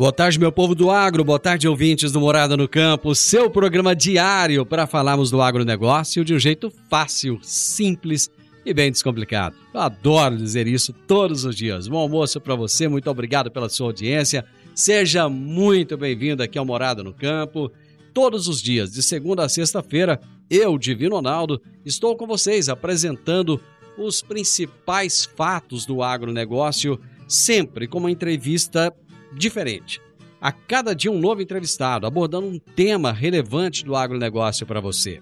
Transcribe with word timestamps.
Boa 0.00 0.12
tarde, 0.12 0.40
meu 0.40 0.50
povo 0.50 0.74
do 0.74 0.90
agro, 0.90 1.22
boa 1.22 1.38
tarde, 1.38 1.68
ouvintes 1.68 2.10
do 2.10 2.18
Morada 2.18 2.56
no 2.56 2.66
Campo, 2.66 3.14
seu 3.14 3.50
programa 3.50 3.94
diário 3.94 4.64
para 4.64 4.86
falarmos 4.86 5.30
do 5.30 5.42
agronegócio 5.42 6.24
de 6.24 6.32
um 6.32 6.38
jeito 6.38 6.72
fácil, 6.88 7.38
simples 7.42 8.30
e 8.64 8.72
bem 8.72 8.90
descomplicado. 8.90 9.56
Eu 9.74 9.80
adoro 9.82 10.38
dizer 10.38 10.66
isso 10.66 10.94
todos 11.06 11.44
os 11.44 11.54
dias. 11.54 11.86
Bom 11.86 11.98
almoço 11.98 12.40
para 12.40 12.54
você, 12.54 12.88
muito 12.88 13.10
obrigado 13.10 13.50
pela 13.50 13.68
sua 13.68 13.88
audiência. 13.88 14.42
Seja 14.74 15.28
muito 15.28 15.98
bem-vindo 15.98 16.42
aqui 16.42 16.58
ao 16.58 16.64
Morada 16.64 17.02
no 17.02 17.12
Campo. 17.12 17.70
Todos 18.14 18.48
os 18.48 18.62
dias, 18.62 18.90
de 18.90 19.02
segunda 19.02 19.44
a 19.44 19.50
sexta-feira, 19.50 20.18
eu, 20.48 20.78
Divino 20.78 21.16
Ronaldo, 21.16 21.60
estou 21.84 22.16
com 22.16 22.26
vocês 22.26 22.70
apresentando 22.70 23.60
os 23.98 24.22
principais 24.22 25.26
fatos 25.36 25.84
do 25.84 26.02
agronegócio, 26.02 26.98
sempre 27.28 27.86
com 27.86 27.98
uma 27.98 28.10
entrevista 28.10 28.90
diferente. 29.32 30.00
A 30.40 30.50
cada 30.50 30.94
dia 30.94 31.10
um 31.10 31.18
novo 31.18 31.42
entrevistado, 31.42 32.06
abordando 32.06 32.46
um 32.46 32.58
tema 32.58 33.12
relevante 33.12 33.84
do 33.84 33.94
agronegócio 33.94 34.66
para 34.66 34.80
você. 34.80 35.20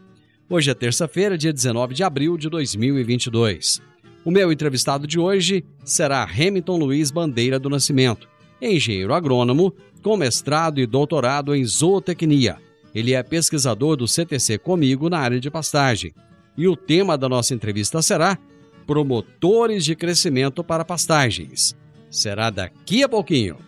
Hoje 0.48 0.70
é 0.70 0.74
terça-feira, 0.74 1.36
dia 1.36 1.52
19 1.52 1.94
de 1.94 2.04
abril 2.04 2.38
de 2.38 2.48
2022. 2.48 3.82
O 4.24 4.30
meu 4.30 4.52
entrevistado 4.52 5.06
de 5.06 5.18
hoje 5.18 5.64
será 5.84 6.22
Hamilton 6.22 6.78
Luiz 6.78 7.10
Bandeira 7.10 7.58
do 7.58 7.68
Nascimento, 7.68 8.28
engenheiro 8.60 9.12
agrônomo 9.12 9.74
com 10.02 10.16
mestrado 10.16 10.80
e 10.80 10.86
doutorado 10.86 11.54
em 11.54 11.64
zootecnia. 11.64 12.56
Ele 12.94 13.12
é 13.12 13.22
pesquisador 13.22 13.96
do 13.96 14.08
CTC 14.08 14.58
Comigo 14.58 15.08
na 15.08 15.18
área 15.18 15.40
de 15.40 15.50
pastagem. 15.50 16.14
E 16.56 16.66
o 16.66 16.76
tema 16.76 17.16
da 17.16 17.28
nossa 17.28 17.54
entrevista 17.54 18.00
será 18.02 18.38
Promotores 18.86 19.84
de 19.84 19.94
Crescimento 19.94 20.64
para 20.64 20.84
Pastagens. 20.84 21.76
Será 22.10 22.50
daqui 22.50 23.02
a 23.02 23.08
pouquinho. 23.08 23.67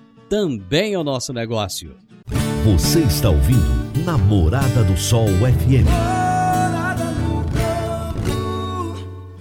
também 0.31 0.93
é 0.93 0.97
o 0.97 1.03
nosso 1.03 1.33
negócio. 1.33 1.93
Você 2.63 3.01
está 3.01 3.29
ouvindo 3.29 4.05
Namorada 4.05 4.81
do 4.81 4.95
Sol 4.95 5.27
FM. 5.27 5.85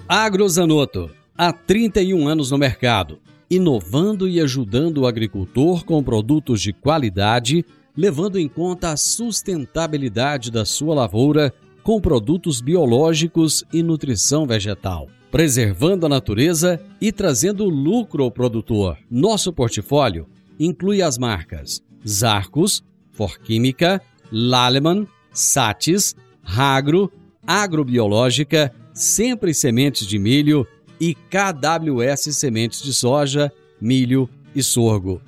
Agrozanoto, 0.08 1.08
há 1.38 1.52
31 1.52 2.26
anos 2.26 2.50
no 2.50 2.58
mercado, 2.58 3.20
inovando 3.48 4.28
e 4.28 4.40
ajudando 4.40 4.98
o 4.98 5.06
agricultor 5.06 5.84
com 5.84 6.02
produtos 6.02 6.60
de 6.60 6.72
qualidade, 6.72 7.64
levando 7.96 8.36
em 8.36 8.48
conta 8.48 8.90
a 8.90 8.96
sustentabilidade 8.96 10.50
da 10.50 10.64
sua 10.64 10.92
lavoura 10.92 11.54
com 11.84 12.00
produtos 12.00 12.60
biológicos 12.60 13.62
e 13.72 13.80
nutrição 13.80 14.44
vegetal, 14.44 15.06
preservando 15.30 16.06
a 16.06 16.08
natureza 16.08 16.80
e 17.00 17.12
trazendo 17.12 17.66
lucro 17.66 18.24
ao 18.24 18.30
produtor. 18.32 18.98
Nosso 19.08 19.52
portfólio 19.52 20.26
inclui 20.60 21.03
as 21.03 21.19
marcas 21.19 21.82
Zarcos, 22.06 22.84
Forquímica, 23.12 24.00
Laleman, 24.31 25.09
Satis, 25.32 26.15
Ragro, 26.43 27.10
Agrobiológica, 27.47 28.71
Sempre 28.93 29.54
Sementes 29.54 30.06
de 30.06 30.19
Milho 30.19 30.66
e 31.00 31.15
KWS 31.15 32.37
Sementes 32.37 32.82
de 32.82 32.93
Soja, 32.93 33.50
Milho 33.81 34.28
e 34.54 34.62
Sorgo. 34.62 35.22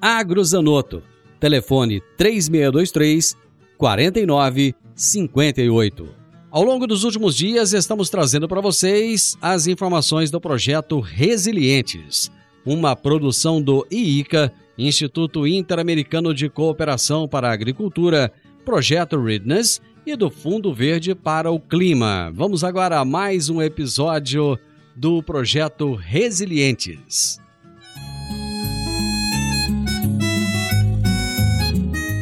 Agrozanoto. 0.00 1.02
Telefone 1.38 2.00
3623 2.16 3.36
4958. 3.76 6.08
Ao 6.50 6.64
longo 6.64 6.86
dos 6.86 7.04
últimos 7.04 7.36
dias, 7.36 7.72
estamos 7.72 8.10
trazendo 8.10 8.48
para 8.48 8.60
vocês 8.60 9.36
as 9.40 9.66
informações 9.66 10.30
do 10.30 10.40
projeto 10.40 10.98
Resilientes, 10.98 12.30
uma 12.66 12.96
produção 12.96 13.62
do 13.62 13.86
IICA, 13.90 14.52
Instituto 14.80 15.46
Interamericano 15.46 16.32
de 16.32 16.48
Cooperação 16.48 17.28
para 17.28 17.50
a 17.50 17.52
Agricultura, 17.52 18.32
Projeto 18.64 19.22
Readiness 19.22 19.80
e 20.06 20.16
do 20.16 20.30
Fundo 20.30 20.72
Verde 20.72 21.14
para 21.14 21.50
o 21.50 21.60
Clima. 21.60 22.32
Vamos 22.34 22.64
agora 22.64 22.98
a 22.98 23.04
mais 23.04 23.50
um 23.50 23.60
episódio 23.60 24.58
do 24.96 25.22
projeto 25.22 25.94
Resilientes. 25.94 27.38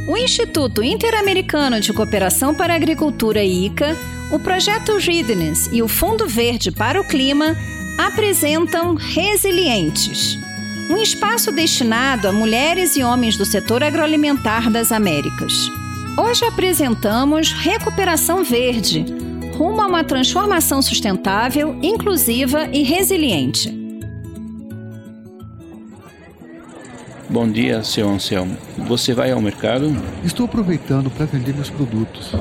O 0.09 0.17
Instituto 0.17 0.83
Interamericano 0.83 1.81
de 1.81 1.93
Cooperação 1.93 2.57
para 2.57 2.73
a 2.73 2.77
Agricultura 2.77 3.45
ICA, 3.45 3.97
o 4.33 4.39
Projeto 4.41 4.97
Readiness 4.97 5.71
e 5.73 5.81
o 5.81 5.87
Fundo 5.87 6.27
Verde 6.27 6.73
para 6.73 7.01
o 7.01 7.07
Clima 7.07 7.57
apresentam 7.99 8.97
Resilientes, 8.97 10.37
um 10.89 10.97
espaço 10.97 11.53
destinado 11.53 12.29
a 12.29 12.33
mulheres 12.33 12.97
e 12.97 13.03
homens 13.03 13.37
do 13.37 13.45
setor 13.45 13.83
agroalimentar 13.83 14.71
das 14.71 14.91
Américas. 14.91 15.71
Hoje 16.17 16.45
apresentamos 16.47 17.53
Recuperação 17.53 18.43
Verde, 18.43 19.05
rumo 19.57 19.83
a 19.83 19.87
uma 19.87 20.03
transformação 20.03 20.81
sustentável, 20.81 21.79
inclusiva 21.83 22.69
e 22.73 22.83
resiliente. 22.83 23.77
Bom 27.29 27.47
dia, 27.47 27.85
seu 27.85 28.09
Anselmo. 28.09 28.57
Você 28.79 29.13
vai 29.13 29.31
ao 29.31 29.43
mercado? 29.43 29.95
Estou 30.25 30.47
aproveitando 30.47 31.11
para 31.11 31.27
vender 31.27 31.55
meus 31.55 31.69
produtos. 31.69 32.33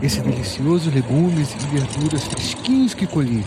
Esse 0.00 0.20
delicioso 0.20 0.88
legumes 0.90 1.52
e 1.52 1.76
verduras 1.76 2.22
fresquinhos 2.22 2.94
que 2.94 3.08
colhi. 3.08 3.44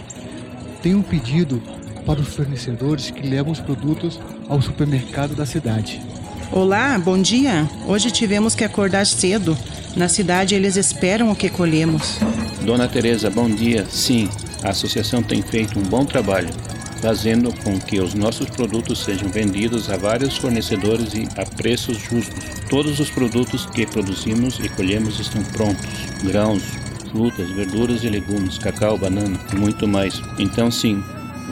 Tenho 0.81 0.97
um 0.97 1.01
pedido 1.01 1.63
para 2.05 2.19
os 2.19 2.27
fornecedores 2.29 3.11
que 3.11 3.27
levam 3.27 3.51
os 3.51 3.59
produtos 3.59 4.19
ao 4.47 4.61
supermercado 4.61 5.35
da 5.35 5.45
cidade. 5.45 6.01
Olá, 6.51 6.99
bom 6.99 7.21
dia. 7.21 7.69
Hoje 7.87 8.11
tivemos 8.11 8.55
que 8.55 8.63
acordar 8.63 9.05
cedo. 9.05 9.57
Na 9.95 10.09
cidade 10.09 10.53
eles 10.55 10.75
esperam 10.75 11.31
o 11.31 11.35
que 11.35 11.49
colhemos. 11.49 12.17
Dona 12.65 12.87
Teresa, 12.87 13.29
bom 13.29 13.49
dia. 13.49 13.85
Sim, 13.89 14.29
a 14.63 14.69
associação 14.69 15.23
tem 15.23 15.41
feito 15.41 15.79
um 15.79 15.83
bom 15.83 16.05
trabalho. 16.05 16.49
fazendo 17.01 17.51
com 17.63 17.79
que 17.79 17.99
os 17.99 18.13
nossos 18.13 18.47
produtos 18.47 19.03
sejam 19.03 19.27
vendidos 19.27 19.89
a 19.89 19.97
vários 19.97 20.37
fornecedores 20.37 21.13
e 21.15 21.27
a 21.35 21.43
preços 21.43 21.97
justos. 21.97 22.39
Todos 22.69 22.99
os 22.99 23.09
produtos 23.09 23.65
que 23.65 23.87
produzimos 23.87 24.59
e 24.59 24.69
colhemos 24.69 25.19
estão 25.19 25.43
prontos: 25.45 25.83
grãos, 26.23 26.61
frutas, 27.11 27.49
verduras 27.49 28.03
e 28.03 28.09
legumes, 28.09 28.57
cacau, 28.59 28.97
banana 28.97 29.39
e 29.51 29.55
muito 29.55 29.87
mais. 29.87 30.21
Então, 30.37 30.69
sim, 30.69 31.03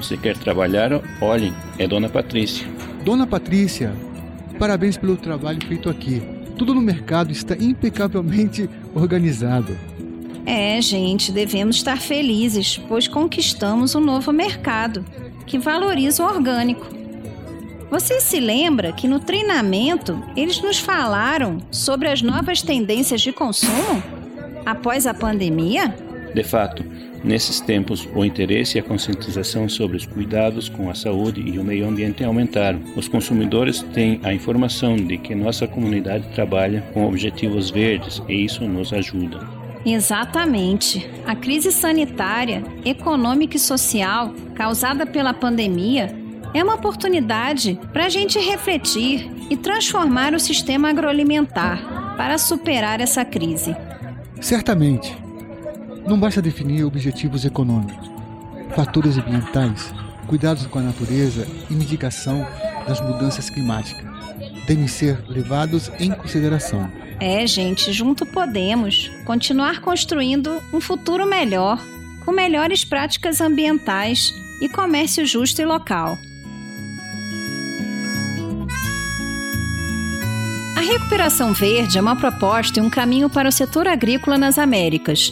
você 0.04 0.18
quer 0.18 0.38
trabalhar? 0.38 0.92
Olhe, 1.22 1.54
é 1.78 1.88
Dona 1.88 2.10
Patrícia. 2.10 2.68
Dona 3.04 3.28
Patrícia, 3.28 3.94
parabéns 4.58 4.98
pelo 4.98 5.18
trabalho 5.18 5.60
feito 5.68 5.90
aqui. 5.90 6.22
Tudo 6.58 6.74
no 6.74 6.82
mercado 6.82 7.32
está 7.32 7.56
impecavelmente 7.56 8.70
organizado. 8.94 9.78
É, 10.46 10.82
gente, 10.82 11.32
devemos 11.32 11.76
estar 11.76 12.00
felizes, 12.00 12.78
pois 12.88 13.08
conquistamos 13.08 13.94
um 13.94 14.00
novo 14.00 14.32
mercado 14.32 15.06
que 15.46 15.60
valoriza 15.60 16.24
o 16.24 16.26
orgânico. 16.26 16.88
Você 17.92 18.22
se 18.22 18.40
lembra 18.40 18.92
que 18.92 19.08
no 19.08 19.20
treinamento 19.20 20.24
eles 20.36 20.62
nos 20.62 20.80
falaram 20.80 21.58
sobre 21.72 22.08
as 22.08 22.22
novas 22.22 22.62
tendências 22.62 23.22
de 23.22 23.32
consumo 23.32 24.04
após 24.66 25.08
a 25.08 25.14
pandemia? 25.14 25.96
De 26.34 26.44
fato, 26.44 26.84
nesses 27.24 27.60
tempos, 27.60 28.08
o 28.16 28.24
interesse 28.24 28.78
e 28.78 28.80
a 28.80 28.84
conscientização 28.84 29.68
sobre 29.68 29.98
os 29.98 30.06
cuidados 30.06 30.70
com 30.70 30.90
a 30.90 30.96
saúde 30.96 31.42
e 31.42 31.58
o 31.58 31.64
meio 31.64 31.88
ambiente 31.88 32.24
aumentaram. 32.24 32.80
Os 32.96 33.08
consumidores 33.08 33.82
têm 33.94 34.20
a 34.24 34.34
informação 34.34 34.96
de 34.96 35.18
que 35.18 35.34
nossa 35.34 35.68
comunidade 35.68 36.28
trabalha 36.34 36.84
com 36.94 37.08
objetivos 37.08 37.70
verdes 37.70 38.22
e 38.28 38.46
isso 38.46 38.64
nos 38.66 38.94
ajuda. 38.94 39.40
Exatamente. 39.86 41.10
A 41.26 41.36
crise 41.36 41.72
sanitária, 41.72 42.64
econômica 42.86 43.56
e 43.56 43.60
social 43.60 44.34
causada 44.54 45.06
pela 45.06 45.34
pandemia 45.34 46.14
é 46.54 46.64
uma 46.64 46.76
oportunidade 46.76 47.80
para 47.94 48.06
a 48.06 48.10
gente 48.10 48.38
refletir 48.40 49.30
e 49.50 49.56
transformar 49.56 50.34
o 50.34 50.40
sistema 50.40 50.90
agroalimentar 50.90 52.16
para 52.18 52.38
superar 52.38 53.00
essa 53.00 53.24
crise. 53.24 53.76
Certamente. 54.42 55.29
Não 56.08 56.20
basta 56.20 56.42
definir 56.42 56.84
objetivos 56.84 57.46
econômicos, 57.46 58.10
fatores 58.76 59.18
ambientais, 59.18 59.94
cuidados 60.28 60.66
com 60.68 60.80
a 60.80 60.84
natureza 60.84 61.48
e 61.70 61.74
mitigação 61.74 62.46
das 62.88 63.00
mudanças 63.02 63.50
climáticas 63.50 64.10
devem 64.70 64.88
ser 64.88 65.24
levados 65.28 65.92
em 66.00 66.12
consideração. 66.12 66.92
É, 67.20 67.46
gente, 67.48 67.92
junto 67.92 68.26
podemos 68.26 69.10
continuar 69.26 69.82
construindo 69.82 70.62
um 70.72 70.80
futuro 70.80 71.26
melhor, 71.26 71.84
com 72.24 72.32
melhores 72.32 72.86
práticas 72.86 73.42
ambientais 73.42 74.32
e 74.62 74.70
comércio 74.70 75.26
justo 75.26 75.60
e 75.60 75.66
local. 75.66 76.18
A 80.78 80.82
recuperação 80.82 81.52
verde 81.52 81.98
é 81.98 82.02
uma 82.02 82.16
proposta 82.16 82.80
e 82.80 82.82
um 82.84 82.90
caminho 82.90 83.30
para 83.30 83.50
o 83.50 83.52
setor 83.52 83.88
agrícola 83.88 84.38
nas 84.38 84.58
Américas. 84.58 85.32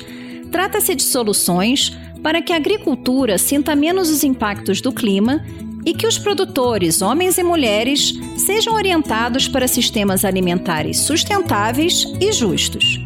Trata-se 0.57 0.95
de 0.95 1.03
soluções 1.03 1.95
para 2.23 2.41
que 2.41 2.51
a 2.51 2.55
agricultura 2.55 3.37
sinta 3.37 3.75
menos 3.75 4.09
os 4.09 4.23
impactos 4.23 4.81
do 4.81 4.91
clima 4.91 5.45
e 5.85 5.93
que 5.93 6.07
os 6.07 6.17
produtores, 6.17 6.99
homens 6.99 7.37
e 7.37 7.43
mulheres, 7.43 8.15
sejam 8.35 8.73
orientados 8.73 9.47
para 9.47 9.67
sistemas 9.67 10.25
alimentares 10.25 10.97
sustentáveis 10.97 12.11
e 12.19 12.31
justos. 12.31 12.99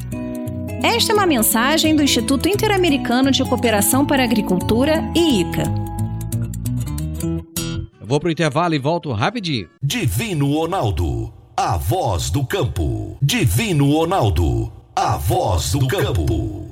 Esta 0.82 1.12
é 1.12 1.14
uma 1.14 1.26
mensagem 1.26 1.94
do 1.94 2.02
Instituto 2.02 2.48
Interamericano 2.48 3.30
de 3.32 3.44
Cooperação 3.44 4.06
para 4.06 4.24
a 4.24 4.26
Agricultura 4.26 5.04
e 5.14 5.42
ICA. 5.42 5.64
Eu 8.00 8.08
vou 8.08 8.22
pro 8.22 8.32
intervalo 8.32 8.76
e 8.76 8.80
volto 8.80 9.12
rapidinho. 9.12 9.68
Divino 9.84 10.54
Ronaldo, 10.54 11.34
a 11.58 11.76
voz 11.76 12.30
do 12.30 12.46
campo. 12.46 13.18
Divino 13.22 13.92
Ronaldo, 13.92 14.72
a 14.96 15.18
voz 15.18 15.74
do 15.74 15.86
campo. 15.86 16.72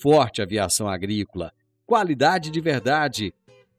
Forte 0.00 0.42
Aviação 0.42 0.88
Agrícola, 0.88 1.52
qualidade 1.86 2.50
de 2.50 2.60
verdade. 2.60 3.32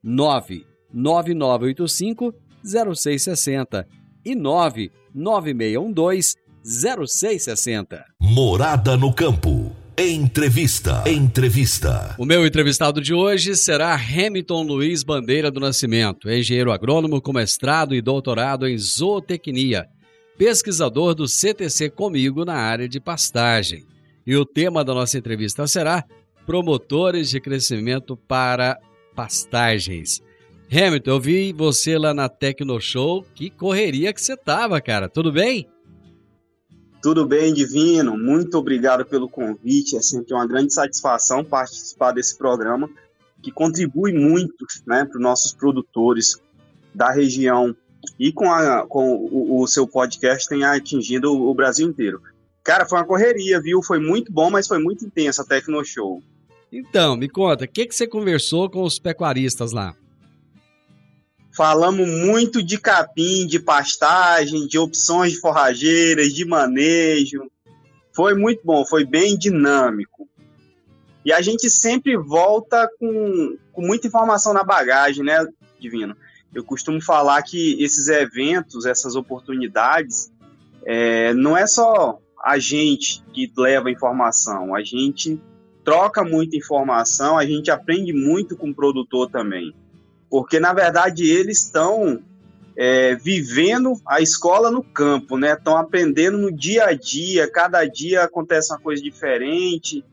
99985 0.03 2.33
0660 2.63 3.87
e 4.23 4.35
99612 4.35 6.35
0660. 6.63 8.05
Morada 8.19 8.97
no 8.97 9.13
campo. 9.13 9.71
Entrevista. 9.97 11.03
Entrevista. 11.07 12.15
O 12.19 12.25
meu 12.25 12.45
entrevistado 12.45 13.01
de 13.01 13.13
hoje 13.13 13.55
será 13.55 13.95
Hamilton 13.95 14.63
Luiz 14.63 15.01
Bandeira 15.01 15.49
do 15.49 15.59
Nascimento, 15.59 16.29
engenheiro 16.29 16.71
agrônomo 16.71 17.21
com 17.21 17.33
mestrado 17.33 17.95
e 17.95 18.01
doutorado 18.01 18.67
em 18.67 18.77
zootecnia, 18.77 19.87
pesquisador 20.37 21.15
do 21.15 21.27
CTC 21.27 21.89
Comigo 21.89 22.45
na 22.45 22.55
área 22.55 22.87
de 22.87 22.99
pastagem. 22.99 23.85
E 24.27 24.35
o 24.35 24.45
tema 24.45 24.83
da 24.83 24.93
nossa 24.93 25.17
entrevista 25.17 25.65
será 25.67 26.03
Promotores 26.45 27.29
de 27.29 27.39
Crescimento 27.39 28.17
para 28.17 28.77
Pastagens. 29.15 30.21
Hamilton, 30.69 31.11
eu 31.11 31.19
vi 31.21 31.53
você 31.53 31.97
lá 31.97 32.13
na 32.13 32.27
Tecno 32.27 32.79
Show. 32.81 33.25
Que 33.33 33.49
correria 33.49 34.11
que 34.11 34.21
você 34.21 34.35
tava, 34.35 34.81
cara. 34.81 35.07
Tudo 35.07 35.31
bem? 35.31 35.65
Tudo 37.01 37.25
bem, 37.25 37.53
Divino. 37.53 38.17
Muito 38.17 38.57
obrigado 38.57 39.05
pelo 39.05 39.29
convite. 39.29 39.95
É 39.95 40.01
sempre 40.01 40.33
uma 40.33 40.45
grande 40.45 40.73
satisfação 40.73 41.41
participar 41.41 42.11
desse 42.11 42.37
programa 42.37 42.89
que 43.41 43.49
contribui 43.49 44.11
muito 44.11 44.65
né, 44.85 45.05
para 45.05 45.15
os 45.15 45.23
nossos 45.23 45.53
produtores 45.53 46.37
da 46.93 47.11
região 47.11 47.73
e 48.19 48.33
com, 48.33 48.51
a, 48.51 48.85
com 48.85 49.15
o, 49.15 49.61
o, 49.61 49.67
seu 49.67 49.87
podcast 49.87 50.49
tem 50.49 50.65
atingido 50.65 51.31
o 51.31 51.53
Brasil 51.53 51.87
inteiro. 51.87 52.21
Cara, 52.67 52.85
foi 52.85 52.99
uma 52.99 53.05
correria, 53.05 53.61
viu? 53.61 53.81
Foi 53.81 53.97
muito 53.97 54.29
bom, 54.29 54.51
mas 54.51 54.67
foi 54.67 54.77
muito 54.77 55.05
intensa 55.05 55.41
a 55.41 55.45
Tecno 55.45 55.85
Show. 55.85 56.21
Então, 56.69 57.15
me 57.15 57.29
conta, 57.29 57.63
o 57.63 57.67
que, 57.67 57.85
que 57.85 57.95
você 57.95 58.05
conversou 58.05 58.69
com 58.69 58.83
os 58.83 58.99
pecuaristas 58.99 59.71
lá? 59.71 59.95
Falamos 61.55 62.05
muito 62.05 62.61
de 62.61 62.77
capim, 62.77 63.47
de 63.47 63.57
pastagem, 63.57 64.67
de 64.67 64.77
opções 64.77 65.31
de 65.31 65.39
forrageiras, 65.39 66.33
de 66.33 66.43
manejo. 66.43 67.49
Foi 68.13 68.35
muito 68.35 68.59
bom, 68.65 68.85
foi 68.85 69.05
bem 69.05 69.37
dinâmico. 69.37 70.27
E 71.23 71.31
a 71.31 71.39
gente 71.39 71.69
sempre 71.69 72.17
volta 72.17 72.85
com, 72.99 73.57
com 73.71 73.81
muita 73.81 74.07
informação 74.07 74.53
na 74.53 74.65
bagagem, 74.65 75.23
né, 75.23 75.47
Divino? 75.79 76.17
Eu 76.53 76.65
costumo 76.65 77.01
falar 77.01 77.41
que 77.43 77.81
esses 77.81 78.09
eventos, 78.09 78.85
essas 78.85 79.15
oportunidades, 79.15 80.29
é, 80.85 81.33
não 81.33 81.55
é 81.55 81.65
só 81.65 82.19
a 82.43 82.59
gente 82.59 83.23
que 83.33 83.51
leva 83.57 83.91
informação, 83.91 84.75
a 84.75 84.83
gente 84.83 85.41
troca 85.83 86.23
muita 86.23 86.57
informação, 86.57 87.37
a 87.37 87.45
gente 87.45 87.71
aprende 87.71 88.13
muito 88.13 88.55
com 88.57 88.69
o 88.69 88.75
produtor 88.75 89.29
também 89.29 89.73
porque 90.29 90.59
na 90.59 90.73
verdade 90.73 91.29
eles 91.29 91.63
estão 91.63 92.21
é, 92.75 93.15
vivendo 93.15 93.93
a 94.05 94.21
escola 94.21 94.69
no 94.69 94.83
campo, 94.83 95.37
né? 95.37 95.53
Estão 95.53 95.77
aprendendo 95.77 96.37
no 96.37 96.51
dia 96.51 96.85
a 96.85 96.93
dia, 96.93 97.49
cada 97.49 97.85
dia 97.85 98.23
acontece 98.23 98.71
uma 98.71 98.79
coisa 98.79 99.01
diferente 99.01 100.03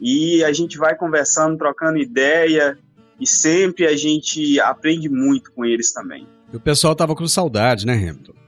e 0.00 0.44
a 0.44 0.52
gente 0.52 0.78
vai 0.78 0.94
conversando, 0.94 1.56
trocando 1.56 1.98
ideia 1.98 2.78
e 3.20 3.26
sempre 3.26 3.86
a 3.86 3.96
gente 3.96 4.60
aprende 4.60 5.08
muito 5.08 5.52
com 5.52 5.64
eles 5.64 5.92
também. 5.92 6.26
E 6.52 6.56
o 6.56 6.60
pessoal 6.60 6.94
tava 6.94 7.14
com 7.14 7.26
saudade, 7.26 7.86
né, 7.86 7.94
Hamilton? 7.94 8.41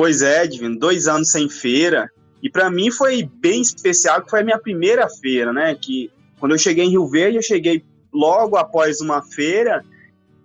Pois 0.00 0.22
é, 0.22 0.46
Divino, 0.46 0.78
dois 0.78 1.06
anos 1.06 1.30
sem 1.30 1.46
feira 1.46 2.10
e 2.42 2.48
para 2.48 2.70
mim 2.70 2.90
foi 2.90 3.22
bem 3.22 3.60
especial, 3.60 4.22
que 4.22 4.30
foi 4.30 4.40
a 4.40 4.42
minha 4.42 4.58
primeira 4.58 5.06
feira, 5.10 5.52
né? 5.52 5.76
Que 5.78 6.10
quando 6.38 6.52
eu 6.52 6.58
cheguei 6.58 6.86
em 6.86 6.90
Rio 6.92 7.06
Verde, 7.06 7.36
eu 7.36 7.42
cheguei 7.42 7.84
logo 8.10 8.56
após 8.56 9.02
uma 9.02 9.20
feira 9.20 9.84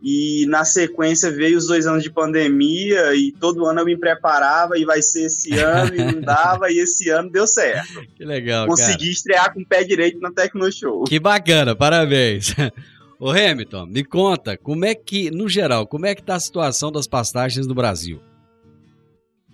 e 0.04 0.46
na 0.50 0.66
sequência 0.66 1.32
veio 1.32 1.58
os 1.58 1.68
dois 1.68 1.88
anos 1.88 2.04
de 2.04 2.12
pandemia 2.12 3.16
e 3.16 3.32
todo 3.32 3.66
ano 3.66 3.80
eu 3.80 3.86
me 3.86 3.98
preparava 3.98 4.78
e 4.78 4.84
vai 4.84 5.02
ser 5.02 5.28
esse 5.28 5.58
ano 5.58 5.96
e 5.96 6.04
não 6.04 6.20
dava 6.20 6.70
e 6.70 6.80
esse 6.80 7.10
ano 7.10 7.32
deu 7.32 7.48
certo. 7.48 8.06
Que 8.14 8.26
legal, 8.26 8.68
Consegui 8.68 8.98
cara. 8.98 9.10
estrear 9.10 9.54
com 9.54 9.62
o 9.62 9.66
pé 9.66 9.86
direito 9.86 10.20
na 10.20 10.34
Tecno 10.34 10.70
Show. 10.70 11.06
Que 11.06 11.18
bacana, 11.18 11.74
parabéns. 11.74 12.54
Ô 13.18 13.30
Hamilton, 13.30 13.86
me 13.86 14.04
conta, 14.04 14.58
como 14.58 14.84
é 14.84 14.94
que, 14.94 15.32
no 15.32 15.48
geral, 15.48 15.88
como 15.88 16.06
é 16.06 16.14
que 16.14 16.22
tá 16.22 16.36
a 16.36 16.42
situação 16.42 16.92
das 16.92 17.08
pastagens 17.08 17.66
no 17.66 17.74
Brasil? 17.74 18.20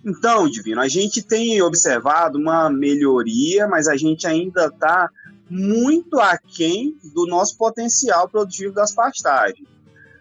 Então, 0.04 0.48
Divino, 0.48 0.80
a 0.80 0.88
gente 0.88 1.22
tem 1.22 1.62
observado 1.62 2.38
uma 2.38 2.68
melhoria, 2.68 3.68
mas 3.68 3.86
a 3.86 3.96
gente 3.96 4.26
ainda 4.26 4.66
está 4.66 5.08
muito 5.48 6.18
aquém 6.18 6.96
do 7.14 7.26
nosso 7.26 7.56
potencial 7.56 8.28
produtivo 8.28 8.74
das 8.74 8.92
pastagens. 8.92 9.68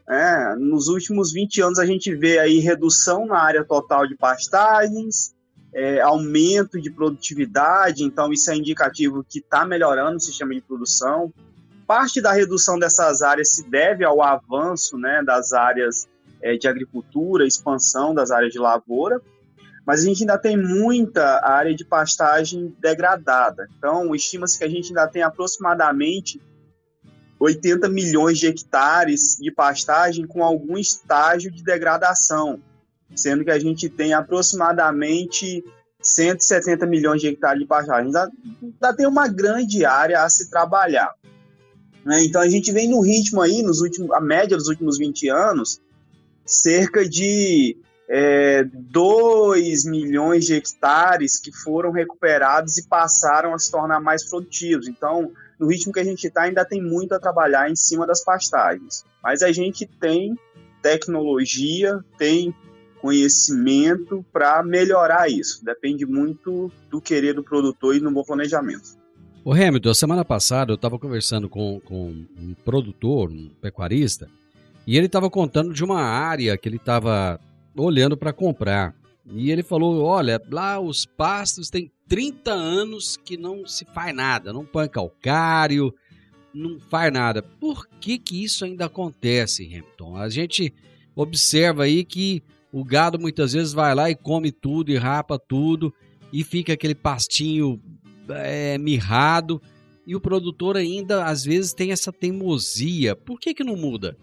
É, 0.07 0.55
nos 0.55 0.87
últimos 0.87 1.31
20 1.31 1.61
anos 1.61 1.79
a 1.79 1.85
gente 1.85 2.13
vê 2.13 2.37
aí 2.37 2.59
redução 2.59 3.25
na 3.25 3.39
área 3.39 3.63
total 3.63 4.05
de 4.05 4.15
pastagens, 4.15 5.33
é, 5.73 6.01
aumento 6.01 6.81
de 6.81 6.91
produtividade, 6.91 8.03
então 8.03 8.31
isso 8.33 8.51
é 8.51 8.55
indicativo 8.55 9.23
que 9.27 9.39
está 9.39 9.65
melhorando 9.65 10.17
o 10.17 10.19
sistema 10.19 10.53
de 10.53 10.61
produção. 10.61 11.31
Parte 11.87 12.21
da 12.21 12.33
redução 12.33 12.77
dessas 12.77 13.21
áreas 13.21 13.53
se 13.53 13.69
deve 13.69 14.03
ao 14.03 14.21
avanço 14.21 14.97
né, 14.97 15.23
das 15.23 15.53
áreas 15.53 16.07
é, 16.41 16.57
de 16.57 16.67
agricultura, 16.67 17.47
expansão 17.47 18.13
das 18.13 18.31
áreas 18.31 18.51
de 18.51 18.59
lavoura, 18.59 19.21
mas 19.85 20.01
a 20.01 20.05
gente 20.05 20.21
ainda 20.21 20.37
tem 20.37 20.55
muita 20.55 21.43
área 21.43 21.73
de 21.73 21.83
pastagem 21.83 22.75
degradada. 22.79 23.67
Então, 23.77 24.13
estima-se 24.15 24.57
que 24.57 24.63
a 24.63 24.69
gente 24.69 24.89
ainda 24.89 25.07
tem 25.07 25.23
aproximadamente 25.23 26.41
80 27.39 27.89
milhões 27.89 28.37
de 28.37 28.47
hectares 28.47 29.37
de 29.39 29.51
pastagem 29.51 30.27
com 30.27 30.43
algum 30.43 30.77
estágio 30.77 31.51
de 31.51 31.63
degradação, 31.63 32.61
sendo 33.15 33.43
que 33.43 33.49
a 33.49 33.57
gente 33.57 33.89
tem 33.89 34.13
aproximadamente 34.13 35.63
170 35.99 36.85
milhões 36.85 37.19
de 37.19 37.27
hectares 37.27 37.59
de 37.59 37.67
pastagem. 37.67 38.05
Ainda, 38.05 38.29
ainda 38.61 38.93
tem 38.95 39.07
uma 39.07 39.27
grande 39.27 39.83
área 39.83 40.21
a 40.21 40.29
se 40.29 40.51
trabalhar. 40.51 41.11
Né? 42.05 42.23
Então 42.23 42.41
a 42.41 42.47
gente 42.47 42.71
vem 42.71 42.87
no 42.87 43.01
ritmo 43.01 43.41
aí, 43.41 43.63
nos 43.63 43.81
últimos, 43.81 44.11
a 44.11 44.21
média 44.21 44.55
dos 44.55 44.67
últimos 44.67 44.99
20 44.99 45.29
anos, 45.29 45.81
cerca 46.45 47.07
de 47.07 47.75
é, 48.13 48.65
2 48.65 49.85
milhões 49.85 50.43
de 50.45 50.55
hectares 50.55 51.39
que 51.39 51.49
foram 51.49 51.91
recuperados 51.91 52.77
e 52.77 52.85
passaram 52.85 53.53
a 53.53 53.57
se 53.57 53.71
tornar 53.71 54.01
mais 54.01 54.29
produtivos. 54.29 54.85
Então, 54.89 55.31
no 55.57 55.67
ritmo 55.67 55.93
que 55.93 55.99
a 56.01 56.03
gente 56.03 56.27
está, 56.27 56.41
ainda 56.41 56.65
tem 56.65 56.83
muito 56.83 57.13
a 57.13 57.19
trabalhar 57.19 57.71
em 57.71 57.75
cima 57.75 58.05
das 58.05 58.21
pastagens. 58.21 59.05
Mas 59.23 59.41
a 59.41 59.53
gente 59.53 59.87
tem 59.87 60.37
tecnologia, 60.81 62.03
tem 62.17 62.53
conhecimento 62.99 64.25
para 64.33 64.61
melhorar 64.61 65.29
isso. 65.29 65.63
Depende 65.63 66.05
muito 66.05 66.69
do 66.89 66.99
querer 66.99 67.33
do 67.33 67.43
produtor 67.43 67.95
e 67.95 68.01
do 68.01 68.11
bom 68.11 68.25
planejamento. 68.25 68.99
O 69.45 69.53
Hamilton, 69.53 69.93
semana 69.93 70.25
passada 70.25 70.73
eu 70.73 70.75
estava 70.75 70.99
conversando 70.99 71.47
com, 71.47 71.79
com 71.79 72.25
um 72.37 72.53
produtor, 72.65 73.31
um 73.31 73.49
pecuarista, 73.61 74.27
e 74.85 74.97
ele 74.97 75.05
estava 75.05 75.29
contando 75.29 75.73
de 75.73 75.83
uma 75.83 76.01
área 76.01 76.57
que 76.57 76.67
ele 76.67 76.75
estava 76.75 77.39
olhando 77.75 78.17
para 78.17 78.33
comprar. 78.33 78.95
E 79.25 79.51
ele 79.51 79.63
falou: 79.63 80.01
olha, 80.03 80.41
lá 80.49 80.79
os 80.79 81.05
pastos 81.05 81.69
têm 81.69 81.91
30 82.07 82.51
anos 82.51 83.17
que 83.17 83.37
não 83.37 83.65
se 83.65 83.85
faz 83.85 84.13
nada, 84.13 84.51
não 84.51 84.65
põe 84.65 84.87
calcário, 84.87 85.93
não 86.53 86.79
faz 86.79 87.11
nada. 87.11 87.41
Por 87.41 87.87
que, 87.99 88.17
que 88.17 88.43
isso 88.43 88.65
ainda 88.65 88.85
acontece, 88.85 89.65
Hamilton? 89.65 90.17
A 90.17 90.29
gente 90.29 90.73
observa 91.15 91.83
aí 91.83 92.03
que 92.03 92.43
o 92.71 92.83
gado 92.83 93.19
muitas 93.19 93.53
vezes 93.53 93.73
vai 93.73 93.93
lá 93.93 94.09
e 94.09 94.15
come 94.15 94.51
tudo 94.51 94.91
e 94.91 94.97
rapa 94.97 95.37
tudo 95.37 95.93
e 96.31 96.43
fica 96.43 96.73
aquele 96.73 96.95
pastinho 96.95 97.81
é, 98.29 98.77
mirrado 98.77 99.61
e 100.07 100.15
o 100.15 100.21
produtor 100.21 100.77
ainda 100.77 101.25
às 101.25 101.43
vezes 101.43 101.73
tem 101.73 101.91
essa 101.91 102.11
teimosia. 102.11 103.15
Por 103.15 103.39
que, 103.39 103.53
que 103.53 103.63
não 103.63 103.75
muda? 103.75 104.17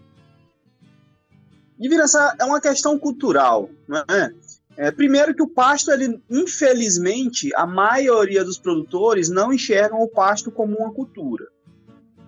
Divina, 1.79 2.03
essa 2.03 2.35
é 2.39 2.43
uma 2.43 2.59
questão 2.59 2.99
cultural, 2.99 3.69
não 3.87 4.03
é? 4.09 4.33
É, 4.75 4.91
primeiro 4.91 5.33
que 5.33 5.43
o 5.43 5.47
pasto, 5.47 5.91
ele, 5.91 6.21
infelizmente, 6.29 7.53
a 7.55 7.65
maioria 7.65 8.45
dos 8.45 8.57
produtores 8.57 9.29
não 9.29 9.51
enxergam 9.51 9.99
o 9.99 10.07
pasto 10.07 10.51
como 10.51 10.77
uma 10.77 10.93
cultura. 10.93 11.47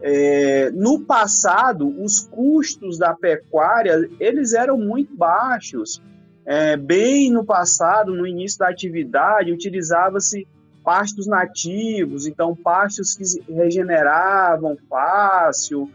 É, 0.01 0.71
no 0.71 1.01
passado, 1.05 1.87
os 2.03 2.19
custos 2.21 2.97
da 2.97 3.13
pecuária 3.13 4.09
eles 4.19 4.53
eram 4.53 4.77
muito 4.77 5.15
baixos. 5.15 6.01
É, 6.45 6.75
bem 6.75 7.31
no 7.31 7.45
passado, 7.45 8.13
no 8.13 8.25
início 8.25 8.59
da 8.59 8.67
atividade, 8.67 9.51
utilizava-se 9.51 10.47
pastos 10.83 11.27
nativos, 11.27 12.25
então 12.25 12.55
pastos 12.55 13.13
que 13.13 13.23
regeneravam 13.53 14.75
fácil. 14.89 15.89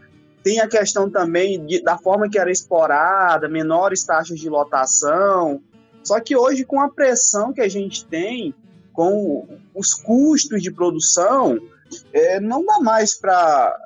Tem 0.47 0.61
a 0.61 0.67
questão 0.69 1.09
também 1.09 1.65
de, 1.65 1.83
da 1.83 1.97
forma 1.97 2.29
que 2.29 2.39
era 2.39 2.49
explorada, 2.49 3.49
menores 3.49 4.05
taxas 4.05 4.39
de 4.39 4.47
lotação. 4.47 5.61
Só 6.01 6.21
que 6.21 6.37
hoje, 6.37 6.63
com 6.63 6.79
a 6.79 6.87
pressão 6.87 7.51
que 7.51 7.59
a 7.59 7.67
gente 7.67 8.05
tem, 8.05 8.55
com 8.93 9.45
os 9.75 9.93
custos 9.93 10.63
de 10.63 10.71
produção, 10.71 11.59
é, 12.13 12.39
não 12.39 12.65
dá 12.65 12.79
mais 12.79 13.13
para 13.13 13.77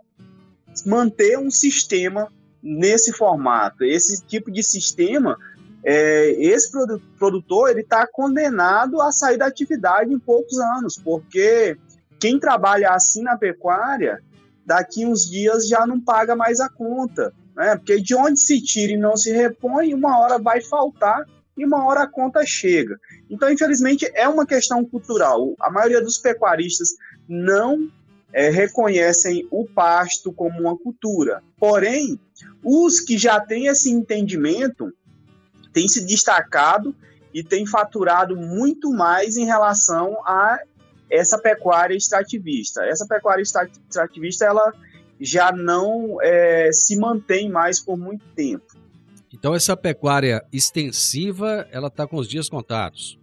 manter 0.85 1.39
um 1.39 1.49
sistema 1.49 2.31
nesse 2.61 3.11
formato. 3.11 3.83
Esse 3.83 4.23
tipo 4.23 4.51
de 4.51 4.61
sistema, 4.61 5.39
é, 5.83 6.29
esse 6.33 6.71
produtor 7.17 7.71
ele 7.71 7.81
está 7.81 8.05
condenado 8.05 9.01
a 9.01 9.11
sair 9.11 9.37
da 9.37 9.47
atividade 9.47 10.13
em 10.13 10.19
poucos 10.19 10.59
anos, 10.59 10.95
porque 10.95 11.75
quem 12.19 12.39
trabalha 12.39 12.91
assim 12.91 13.23
na 13.23 13.35
pecuária, 13.35 14.21
daqui 14.65 15.05
uns 15.05 15.29
dias 15.29 15.67
já 15.67 15.85
não 15.85 15.99
paga 15.99 16.35
mais 16.35 16.59
a 16.59 16.69
conta, 16.69 17.33
né? 17.55 17.75
Porque 17.75 17.99
de 17.99 18.15
onde 18.15 18.39
se 18.39 18.61
tira 18.61 18.93
e 18.93 18.97
não 18.97 19.17
se 19.17 19.31
repõe, 19.31 19.93
uma 19.93 20.19
hora 20.19 20.37
vai 20.37 20.61
faltar 20.61 21.25
e 21.57 21.65
uma 21.65 21.85
hora 21.85 22.03
a 22.03 22.07
conta 22.07 22.45
chega. 22.45 22.97
Então, 23.29 23.49
infelizmente, 23.49 24.09
é 24.13 24.27
uma 24.27 24.45
questão 24.45 24.83
cultural. 24.85 25.53
A 25.59 25.69
maioria 25.69 26.01
dos 26.01 26.17
pecuaristas 26.17 26.89
não 27.27 27.89
é, 28.33 28.49
reconhecem 28.49 29.47
o 29.51 29.65
pasto 29.65 30.31
como 30.31 30.59
uma 30.61 30.77
cultura. 30.77 31.43
Porém, 31.57 32.19
os 32.63 32.99
que 32.99 33.17
já 33.17 33.39
têm 33.39 33.67
esse 33.67 33.89
entendimento 33.89 34.91
têm 35.73 35.87
se 35.87 36.05
destacado 36.05 36.95
e 37.33 37.43
têm 37.43 37.65
faturado 37.65 38.35
muito 38.35 38.91
mais 38.91 39.37
em 39.37 39.45
relação 39.45 40.17
a 40.25 40.59
essa 41.11 41.37
pecuária 41.37 41.95
extrativista. 41.95 42.83
Essa 42.85 43.05
pecuária 43.05 43.43
extrativista 43.43 44.45
ela 44.45 44.73
já 45.19 45.51
não 45.51 46.17
é, 46.21 46.71
se 46.71 46.97
mantém 46.97 47.49
mais 47.49 47.79
por 47.79 47.97
muito 47.97 48.25
tempo. 48.33 48.65
Então 49.33 49.53
essa 49.53 49.77
pecuária 49.77 50.43
extensiva, 50.51 51.67
ela 51.71 51.87
está 51.87 52.07
com 52.07 52.17
os 52.17 52.27
dias 52.27 52.49
contados. 52.49 53.19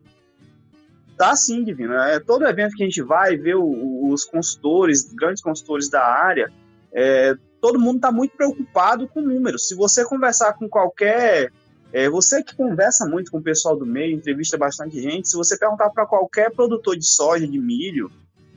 Tá 1.17 1.35
sim, 1.35 1.65
Divino. 1.65 1.95
É, 1.95 2.21
todo 2.21 2.47
evento 2.47 2.77
que 2.77 2.83
a 2.85 2.87
gente 2.87 3.03
vai 3.03 3.37
ver 3.37 3.57
o, 3.57 4.11
os 4.13 4.25
consultores, 4.25 5.13
grandes 5.13 5.43
consultores 5.43 5.89
da 5.89 6.05
área, 6.05 6.53
é, 6.93 7.35
todo 7.61 7.81
mundo 7.81 7.97
está 7.97 8.13
muito 8.13 8.37
preocupado 8.37 9.09
com 9.09 9.21
números. 9.21 9.67
Se 9.67 9.75
você 9.75 10.05
conversar 10.05 10.53
com 10.55 10.69
qualquer. 10.69 11.51
É, 11.93 12.09
você 12.09 12.43
que 12.43 12.55
conversa 12.55 13.07
muito 13.07 13.31
com 13.31 13.39
o 13.39 13.43
pessoal 13.43 13.77
do 13.77 13.87
meio, 13.87 14.15
entrevista 14.15 14.59
bastante 14.59 15.01
gente, 15.01 15.29
se 15.29 15.37
você 15.37 15.57
perguntar 15.57 15.91
para 15.91 16.07
qualquer 16.07 16.51
produtor 16.51 16.97
de 16.97 17.07
soja, 17.07 17.47
de 17.47 17.59
milho, 17.59 18.11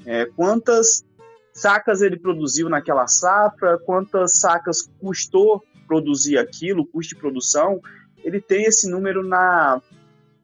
é, 0.06 0.26
quantas 0.26 1.06
sacas 1.54 2.02
ele 2.02 2.18
produziu 2.18 2.70
naquela 2.70 3.08
safra, 3.08 3.78
quantas 3.78 4.40
sacas 4.40 4.90
custou 5.00 5.64
produzir 5.88 6.38
aquilo, 6.38 6.86
custo 6.86 7.16
de 7.16 7.22
produção, 7.22 7.82
ele 8.24 8.42
tem 8.42 8.66
esse 8.66 8.90
número 8.90 9.24
na 9.24 9.82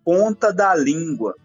ponta 0.04 0.54
da 0.54 0.76
língua. 0.76 1.36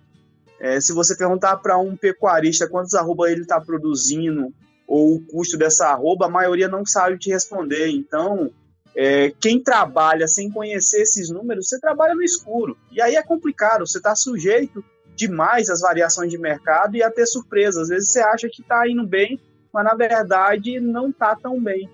É, 0.61 0.81
se 0.81 0.93
você 0.93 1.17
perguntar 1.17 1.57
para 1.57 1.77
um 1.79 1.97
pecuarista 1.97 2.69
quantos 2.69 2.95
arroba 2.95 3.31
ele 3.31 3.43
está 3.43 3.61
produzindo 3.61 4.53
ou 4.87 5.17
o 5.17 5.21
custo 5.21 5.57
dessa 5.57 5.89
arroba, 5.89 6.27
a 6.27 6.31
maioria 6.31 6.69
não 6.69 6.87
sabe 6.87 7.19
te 7.19 7.31
responder. 7.31 7.89
Então, 7.89 8.53
é, 8.95 9.33
quem 9.41 9.61
trabalha 9.61 10.29
sem 10.29 10.51
conhecer 10.51 11.03
esses 11.03 11.31
números, 11.31 11.69
você 11.69 11.81
trabalha 11.81 12.15
no 12.15 12.23
escuro. 12.23 12.77
E 12.91 13.01
aí 13.01 13.17
é 13.17 13.23
complicado, 13.23 13.87
você 13.87 13.99
está 13.99 14.15
sujeito 14.15 14.85
demais 15.17 15.71
às 15.71 15.81
variações 15.81 16.31
de 16.31 16.39
mercado 16.39 16.97
e 16.97 17.03
a 17.03 17.11
ter 17.11 17.27
surpresas. 17.27 17.85
Às 17.85 17.89
vezes 17.89 18.11
você 18.11 18.21
acha 18.21 18.49
que 18.49 18.63
está 18.63 18.89
indo 18.89 19.07
bem, 19.07 19.41
mas 19.73 19.85
na 19.85 19.95
verdade 19.95 20.81
não 20.81 21.11
está 21.11 21.35
tão 21.35 21.61
bem. 21.61 21.89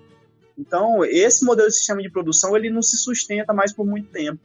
Então, 0.58 1.04
esse 1.04 1.44
modelo 1.44 1.68
de 1.68 1.74
sistema 1.74 2.02
de 2.02 2.10
produção 2.10 2.56
ele 2.56 2.68
não 2.68 2.82
se 2.82 2.96
sustenta 2.96 3.52
mais 3.52 3.72
por 3.72 3.86
muito 3.86 4.08
tempo. 4.10 4.40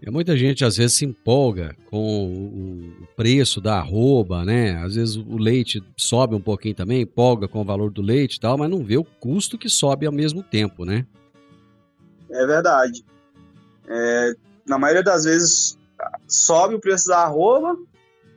E 0.00 0.10
muita 0.10 0.36
gente 0.36 0.64
às 0.64 0.76
vezes 0.76 0.98
se 0.98 1.04
empolga 1.04 1.74
com 1.86 2.26
o 2.28 3.06
preço 3.16 3.60
da 3.60 3.78
arroba, 3.78 4.44
né? 4.44 4.76
Às 4.84 4.94
vezes 4.94 5.16
o 5.16 5.36
leite 5.36 5.82
sobe 5.96 6.34
um 6.34 6.40
pouquinho 6.40 6.74
também, 6.74 7.00
empolga 7.00 7.48
com 7.48 7.60
o 7.60 7.64
valor 7.64 7.90
do 7.90 8.02
leite 8.02 8.36
e 8.36 8.40
tal, 8.40 8.56
mas 8.56 8.70
não 8.70 8.84
vê 8.84 8.96
o 8.96 9.04
custo 9.04 9.58
que 9.58 9.68
sobe 9.68 10.06
ao 10.06 10.12
mesmo 10.12 10.42
tempo, 10.42 10.84
né? 10.84 11.06
É 12.30 12.46
verdade. 12.46 13.04
É, 13.88 14.34
na 14.66 14.78
maioria 14.78 15.02
das 15.02 15.24
vezes 15.24 15.78
sobe 16.26 16.74
o 16.74 16.80
preço 16.80 17.08
da 17.08 17.18
arroba, 17.18 17.76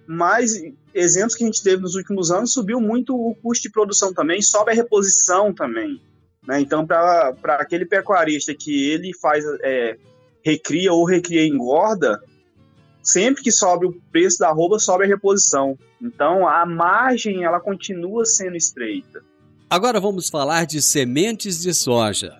mas 0.07 0.53
exemplos 0.93 1.35
que 1.35 1.43
a 1.43 1.47
gente 1.47 1.61
teve 1.61 1.81
nos 1.81 1.95
últimos 1.95 2.31
anos 2.31 2.53
subiu 2.53 2.79
muito 2.79 3.15
o 3.15 3.35
custo 3.35 3.63
de 3.63 3.71
produção 3.71 4.13
também, 4.13 4.41
sobe 4.41 4.71
a 4.71 4.75
reposição 4.75 5.53
também. 5.53 6.01
Né? 6.45 6.61
Então, 6.61 6.85
para 6.85 7.35
aquele 7.59 7.85
pecuarista 7.85 8.53
que 8.53 8.89
ele 8.89 9.11
faz, 9.19 9.43
é, 9.61 9.97
recria 10.43 10.93
ou 10.93 11.05
recria 11.05 11.45
engorda, 11.45 12.21
sempre 13.03 13.43
que 13.43 13.51
sobe 13.51 13.85
o 13.85 14.01
preço 14.11 14.39
da 14.39 14.49
arroba, 14.49 14.79
sobe 14.79 15.03
a 15.03 15.07
reposição. 15.07 15.77
Então, 16.01 16.47
a 16.47 16.65
margem 16.65 17.43
ela 17.43 17.59
continua 17.59 18.25
sendo 18.25 18.55
estreita. 18.55 19.21
Agora 19.69 19.99
vamos 19.99 20.29
falar 20.29 20.65
de 20.65 20.81
sementes 20.81 21.61
de 21.61 21.73
soja. 21.73 22.39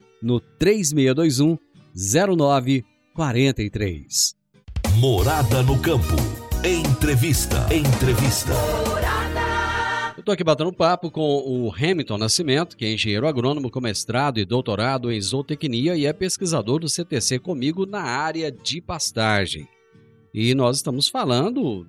no 0.21 0.39
3621 0.39 1.57
0943. 1.93 4.35
Morada 4.97 5.61
no 5.63 5.77
campo. 5.81 6.15
Entrevista. 6.63 7.67
Entrevista. 7.73 8.53
Eu 10.15 10.21
estou 10.21 10.33
aqui 10.33 10.43
batendo 10.43 10.71
papo 10.71 11.09
com 11.09 11.21
o 11.21 11.73
Hamilton 11.73 12.17
Nascimento, 12.17 12.77
que 12.77 12.85
é 12.85 12.93
engenheiro 12.93 13.27
agrônomo 13.27 13.71
com 13.71 13.81
mestrado 13.81 14.39
e 14.39 14.45
doutorado 14.45 15.11
em 15.11 15.19
zootecnia 15.19 15.95
e 15.95 16.05
é 16.05 16.13
pesquisador 16.13 16.79
do 16.79 16.87
CTC 16.87 17.39
comigo 17.39 17.87
na 17.87 18.01
área 18.01 18.51
de 18.51 18.79
pastagem. 18.79 19.67
E 20.33 20.53
nós 20.53 20.77
estamos 20.77 21.09
falando 21.09 21.85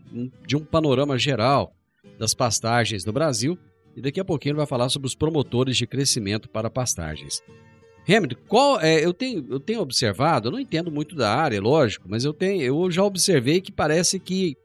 de 0.47 0.57
um 0.57 0.65
panorama 0.65 1.19
geral 1.19 1.73
das 2.19 2.35
pastagens 2.35 3.05
no 3.05 3.13
Brasil 3.13 3.59
e 3.95 4.01
daqui 4.01 4.19
a 4.19 4.25
pouquinho 4.25 4.53
ele 4.53 4.59
vai 4.59 4.67
falar 4.67 4.89
sobre 4.89 5.07
os 5.07 5.15
promotores 5.15 5.77
de 5.77 5.87
crescimento 5.87 6.49
para 6.49 6.71
pastagens. 6.71 7.43
Hamilton, 8.09 8.37
qual 8.49 8.81
é, 8.81 9.05
eu 9.05 9.15
tenho 9.15 9.47
eu 9.49 9.61
tenho 9.61 9.81
observado, 9.81 10.49
eu 10.49 10.53
não 10.53 10.59
entendo 10.59 10.91
muito 10.91 11.15
da 11.15 11.35
área, 11.35 11.61
lógico, 11.61 12.09
mas 12.09 12.25
eu 12.25 12.33
tenho 12.33 12.63
eu 12.63 12.91
já 12.91 13.05
observei 13.05 13.61
que 13.61 13.71
parece 13.71 14.19
que 14.19 14.57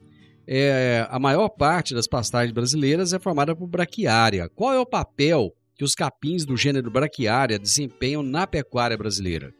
é, 0.48 1.06
a 1.10 1.20
maior 1.20 1.50
parte 1.50 1.94
das 1.94 2.08
pastagens 2.08 2.54
brasileiras 2.54 3.14
é 3.14 3.20
formada 3.20 3.56
por 3.56 3.68
braquiária. 3.68 4.50
Qual 4.56 4.74
é 4.74 4.80
o 4.80 4.86
papel 4.86 5.54
que 5.76 5.84
os 5.84 5.94
capins 5.94 6.46
do 6.46 6.56
gênero 6.56 6.90
braquiária 6.90 7.60
desempenham 7.60 8.24
na 8.24 8.48
pecuária 8.48 8.98
brasileira? 8.98 9.54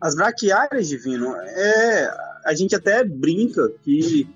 As 0.00 0.14
braquiárias, 0.14 0.88
Divino, 0.88 1.34
é, 1.34 2.10
a 2.44 2.54
gente 2.54 2.76
até 2.76 3.02
brinca 3.02 3.68
que 3.82 4.28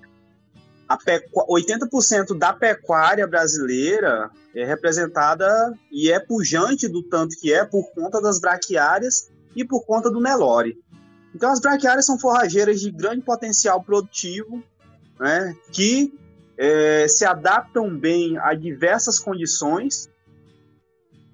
a 0.91 0.97
pecu... 0.97 1.45
80% 1.47 2.37
da 2.37 2.51
pecuária 2.51 3.25
brasileira 3.25 4.29
é 4.53 4.65
representada 4.65 5.73
e 5.89 6.11
é 6.11 6.19
pujante 6.19 6.87
do 6.89 7.01
tanto 7.03 7.39
que 7.39 7.53
é 7.53 7.63
por 7.63 7.91
conta 7.93 8.21
das 8.21 8.39
braquiárias 8.39 9.29
e 9.55 9.63
por 9.63 9.85
conta 9.85 10.09
do 10.09 10.19
Nelore. 10.19 10.77
Então, 11.33 11.49
as 11.49 11.61
braquiárias 11.61 12.05
são 12.05 12.19
forrageiras 12.19 12.81
de 12.81 12.91
grande 12.91 13.21
potencial 13.21 13.81
produtivo, 13.81 14.61
né, 15.17 15.55
que 15.71 16.13
é, 16.57 17.07
se 17.07 17.23
adaptam 17.23 17.97
bem 17.97 18.37
a 18.37 18.53
diversas 18.53 19.17
condições. 19.17 20.09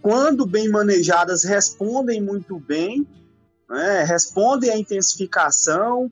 Quando 0.04 0.46
bem 0.46 0.70
manejadas, 0.70 1.44
respondem 1.44 2.22
muito 2.22 2.60
bem, 2.60 3.08
né, 3.68 4.04
respondem 4.04 4.70
à 4.70 4.78
intensificação, 4.78 6.12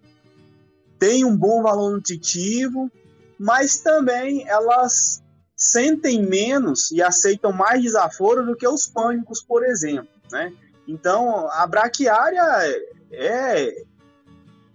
têm 0.98 1.24
um 1.24 1.38
bom 1.38 1.62
valor 1.62 1.92
nutritivo, 1.92 2.92
mas 3.40 3.80
também 3.80 4.48
elas 4.48 5.24
sentem 5.56 6.22
menos 6.22 6.92
e 6.92 7.02
aceitam 7.02 7.52
mais 7.52 7.82
desaforo 7.82 8.46
do 8.46 8.56
que 8.56 8.68
os 8.68 8.88
pânicos, 8.88 9.42
por 9.42 9.64
exemplo. 9.64 10.10
Né? 10.32 10.54
Então, 10.88 11.50
a 11.52 11.66
braquiária 11.66 12.44
é, 13.12 13.84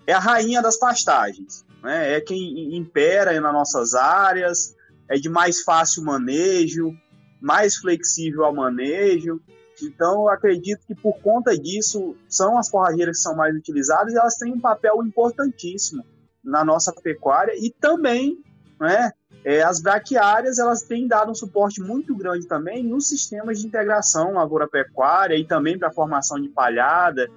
é 0.07 0.13
a 0.13 0.19
rainha 0.19 0.63
das 0.63 0.79
pastagens. 0.79 1.65
Né? 1.83 2.15
É 2.15 2.21
quem 2.21 2.77
impera 2.77 3.39
nas 3.41 3.53
nossas 3.53 3.95
áreas, 3.95 4.75
é 5.09 5.17
de 5.17 5.29
mais 5.29 5.63
fácil 5.63 6.05
manejo, 6.05 6.95
mais 7.41 7.77
flexível 7.77 8.45
ao 8.45 8.55
manejo. 8.55 9.41
Então, 9.83 10.23
eu 10.23 10.29
acredito 10.29 10.87
que 10.87 10.95
por 10.95 11.19
conta 11.21 11.57
disso, 11.59 12.17
são 12.29 12.59
as 12.59 12.69
forrageiras 12.69 13.17
que 13.17 13.23
são 13.23 13.37
mais 13.37 13.55
utilizadas 13.55 14.13
e 14.13 14.19
elas 14.19 14.37
têm 14.37 14.53
um 14.53 14.61
papel 14.61 15.03
importantíssimo 15.05 16.05
na 16.43 16.65
nossa 16.65 16.93
pecuária 16.93 17.53
e 17.57 17.71
também 17.71 18.43
né, 18.81 19.13
é, 19.45 19.63
as 19.63 19.81
braquiárias 19.81 20.59
elas 20.59 20.83
têm 20.83 21.07
dado 21.07 21.31
um 21.31 21.35
suporte 21.35 21.81
muito 21.81 22.17
grande 22.17 22.47
também 22.47 22.83
nos 22.83 23.09
sistemas 23.09 23.61
de 23.61 23.67
integração 23.67 24.39
agropecuária 24.39 25.37
e 25.37 25.45
também 25.45 25.79
para 25.79 25.89
a 25.89 25.93
formação 25.93 26.41
de 26.41 26.49
palhada 26.49 27.29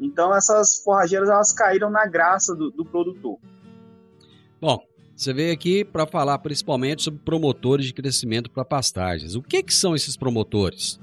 então 0.00 0.34
essas 0.34 0.78
forrageiras 0.82 1.28
elas 1.28 1.52
caíram 1.52 1.90
na 1.90 2.06
graça 2.06 2.54
do, 2.54 2.70
do 2.70 2.84
produtor. 2.84 3.38
Bom, 4.60 4.82
você 5.14 5.32
veio 5.32 5.52
aqui 5.52 5.84
para 5.84 6.06
falar 6.06 6.38
principalmente 6.38 7.02
sobre 7.02 7.20
promotores 7.20 7.86
de 7.86 7.94
crescimento 7.94 8.50
para 8.50 8.64
pastagens. 8.64 9.34
O 9.34 9.42
que, 9.42 9.62
que 9.62 9.72
são 9.72 9.94
esses 9.94 10.16
promotores? 10.16 11.00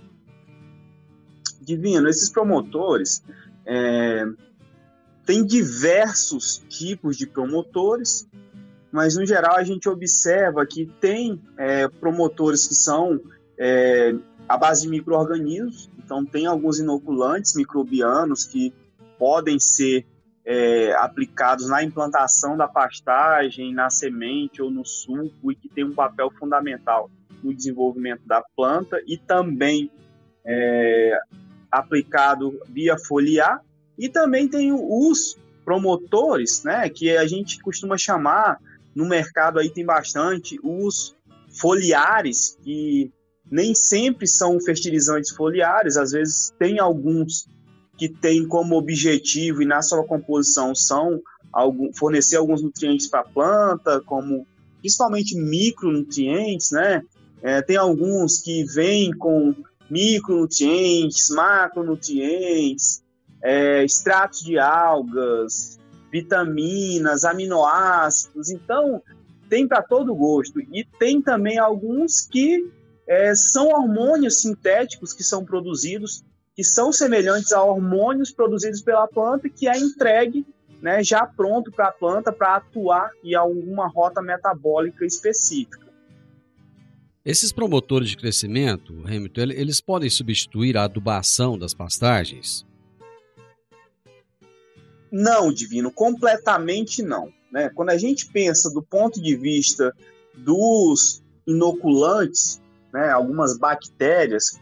Divino, 1.61 2.07
esses 2.09 2.29
promotores 2.29 3.23
é, 3.65 4.25
tem 5.25 5.45
diversos 5.45 6.63
tipos 6.69 7.17
de 7.17 7.25
promotores, 7.25 8.27
mas 8.93 9.15
no 9.17 9.25
geral 9.25 9.55
a 9.57 9.63
gente 9.63 9.89
observa 9.89 10.63
que 10.67 10.85
tem 11.01 11.41
é, 11.57 11.87
promotores 11.87 12.67
que 12.67 12.75
são 12.75 13.19
é, 13.57 14.13
à 14.47 14.55
base 14.55 14.83
de 14.83 14.89
micro-organismos, 14.89 15.89
então 15.97 16.23
tem 16.23 16.45
alguns 16.45 16.77
inoculantes 16.77 17.55
microbianos 17.55 18.45
que 18.45 18.71
podem 19.17 19.59
ser 19.59 20.05
é, 20.45 20.93
aplicados 20.93 21.67
na 21.67 21.83
implantação 21.83 22.55
da 22.55 22.67
pastagem, 22.67 23.73
na 23.73 23.89
semente 23.89 24.61
ou 24.61 24.69
no 24.69 24.85
suco 24.85 25.51
e 25.51 25.55
que 25.55 25.67
tem 25.67 25.83
um 25.83 25.95
papel 25.95 26.29
fundamental 26.37 27.09
no 27.41 27.51
desenvolvimento 27.51 28.21
da 28.27 28.43
planta 28.55 29.01
e 29.07 29.17
também 29.17 29.89
é, 30.45 31.19
aplicado 31.71 32.61
via 32.69 32.95
foliar 32.95 33.59
e 33.97 34.07
também 34.07 34.47
tem 34.47 34.71
os 34.71 35.35
promotores, 35.65 36.63
né, 36.63 36.87
que 36.89 37.17
a 37.17 37.25
gente 37.25 37.59
costuma 37.59 37.97
chamar 37.97 38.59
no 38.95 39.07
mercado 39.07 39.59
aí 39.59 39.69
tem 39.69 39.85
bastante 39.85 40.59
os 40.63 41.15
foliares 41.49 42.57
que 42.63 43.11
nem 43.51 43.75
sempre 43.75 44.27
são 44.27 44.59
fertilizantes 44.59 45.31
foliares, 45.31 45.97
às 45.97 46.11
vezes 46.11 46.53
tem 46.57 46.79
alguns 46.79 47.47
que 47.97 48.09
tem 48.09 48.47
como 48.47 48.75
objetivo 48.75 49.61
e 49.61 49.65
na 49.65 49.81
sua 49.81 50.03
composição 50.03 50.73
são 50.73 51.21
algum, 51.51 51.93
fornecer 51.93 52.37
alguns 52.37 52.63
nutrientes 52.63 53.07
para 53.07 53.19
a 53.19 53.29
planta, 53.29 54.01
como 54.01 54.47
principalmente 54.79 55.37
micronutrientes, 55.37 56.71
né? 56.71 57.03
É, 57.41 57.61
tem 57.61 57.75
alguns 57.75 58.41
que 58.41 58.63
vêm 58.63 59.11
com 59.11 59.53
micronutrientes, 59.89 61.29
macronutrientes, 61.29 63.03
é, 63.43 63.83
extratos 63.83 64.41
de 64.41 64.57
algas, 64.57 65.77
vitaminas, 66.13 67.25
aminoácidos. 67.25 68.51
Então, 68.51 69.01
tem 69.49 69.67
para 69.67 69.81
todo 69.81 70.13
gosto. 70.13 70.61
E 70.61 70.85
tem 70.99 71.19
também 71.19 71.57
alguns 71.57 72.21
que 72.21 72.71
é, 73.07 73.33
são 73.33 73.69
hormônios 73.69 74.39
sintéticos 74.39 75.11
que 75.11 75.23
são 75.23 75.43
produzidos, 75.43 76.23
que 76.55 76.63
são 76.63 76.93
semelhantes 76.93 77.51
a 77.51 77.63
hormônios 77.63 78.31
produzidos 78.31 78.79
pela 78.83 79.07
planta, 79.07 79.49
que 79.49 79.67
é 79.67 79.75
entregue 79.75 80.45
né, 80.79 81.03
já 81.03 81.25
pronto 81.25 81.71
para 81.71 81.87
a 81.87 81.91
planta 81.91 82.31
para 82.31 82.57
atuar 82.57 83.09
em 83.23 83.33
alguma 83.33 83.87
rota 83.87 84.21
metabólica 84.21 85.03
específica. 85.03 85.81
Esses 87.25 87.51
promotores 87.51 88.09
de 88.09 88.17
crescimento, 88.17 88.93
Hamilton, 89.05 89.51
eles 89.53 89.81
podem 89.81 90.09
substituir 90.09 90.77
a 90.77 90.83
adubação 90.83 91.57
das 91.57 91.73
pastagens? 91.73 92.65
Não, 95.15 95.53
Divino, 95.53 95.91
completamente 95.91 97.03
não. 97.03 97.31
Né? 97.51 97.69
Quando 97.69 97.91
a 97.91 97.97
gente 97.99 98.25
pensa 98.31 98.71
do 98.71 98.81
ponto 98.81 99.21
de 99.21 99.35
vista 99.35 99.95
dos 100.33 101.21
inoculantes, 101.45 102.59
né, 102.91 103.11
algumas 103.11 103.55
bactérias, 103.55 104.59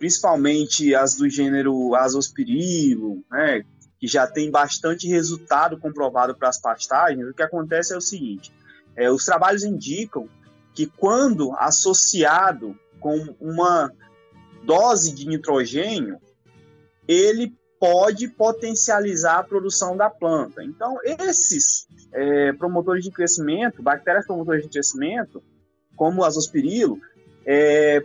principalmente 0.00 0.96
as 0.96 1.14
do 1.14 1.30
gênero 1.30 1.94
Azospirillum, 1.94 3.22
né, 3.30 3.62
que 4.00 4.08
já 4.08 4.26
tem 4.26 4.50
bastante 4.50 5.06
resultado 5.06 5.78
comprovado 5.78 6.34
para 6.36 6.48
as 6.48 6.60
pastagens, 6.60 7.28
o 7.28 7.32
que 7.32 7.42
acontece 7.44 7.94
é 7.94 7.96
o 7.96 8.00
seguinte: 8.00 8.52
é, 8.96 9.08
os 9.12 9.24
trabalhos 9.24 9.62
indicam 9.62 10.28
que 10.74 10.86
quando 10.86 11.54
associado 11.54 12.76
com 12.98 13.36
uma 13.40 13.92
dose 14.64 15.14
de 15.14 15.28
nitrogênio, 15.28 16.18
ele 17.06 17.54
pode 17.80 18.28
potencializar 18.28 19.38
a 19.38 19.42
produção 19.42 19.96
da 19.96 20.10
planta. 20.10 20.62
Então, 20.62 20.98
esses 21.02 21.88
é, 22.12 22.52
promotores 22.52 23.02
de 23.02 23.10
crescimento, 23.10 23.82
bactérias 23.82 24.26
promotoras 24.26 24.62
de 24.62 24.68
crescimento, 24.68 25.42
como 25.96 26.20
o 26.20 26.24
azospirilo, 26.24 27.00
é, 27.46 28.02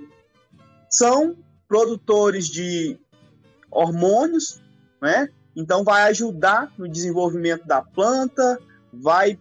são 0.89 1.35
produtores 1.67 2.47
de 2.47 2.97
hormônios, 3.69 4.61
né? 5.01 5.27
Então, 5.53 5.83
vai 5.83 6.03
ajudar 6.03 6.71
no 6.77 6.87
desenvolvimento 6.87 7.65
da 7.67 7.81
planta, 7.81 8.57
vai 8.93 9.37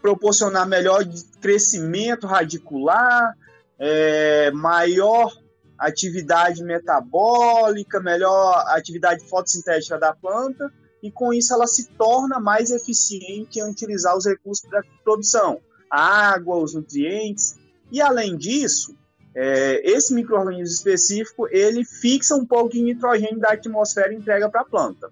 proporcionar 0.00 0.68
melhor 0.68 1.04
crescimento 1.40 2.28
radicular, 2.28 3.36
é, 3.76 4.52
maior 4.52 5.32
atividade 5.78 6.62
metabólica, 6.62 8.00
melhor 8.00 8.64
atividade 8.68 9.24
fotossintética 9.28 9.98
da 9.98 10.14
planta, 10.14 10.72
e 11.02 11.10
com 11.10 11.32
isso 11.32 11.54
ela 11.54 11.66
se 11.66 11.88
torna 11.90 12.40
mais 12.40 12.70
eficiente 12.70 13.60
em 13.60 13.70
utilizar 13.70 14.16
os 14.16 14.26
recursos 14.26 14.68
para 14.68 14.82
produção, 15.04 15.60
a 15.90 16.32
água, 16.32 16.56
os 16.56 16.74
nutrientes, 16.74 17.56
e 17.90 18.00
além 18.00 18.36
disso, 18.36 18.96
é, 19.34 19.88
esse 19.88 20.12
microorganismo 20.12 20.74
específico 20.74 21.46
ele 21.48 21.84
fixa 21.84 22.34
um 22.34 22.44
pouco 22.44 22.70
de 22.70 22.82
nitrogênio 22.82 23.38
da 23.38 23.52
atmosfera 23.52 24.12
e 24.12 24.16
entrega 24.16 24.50
para 24.50 24.62
a 24.62 24.64
planta. 24.64 25.10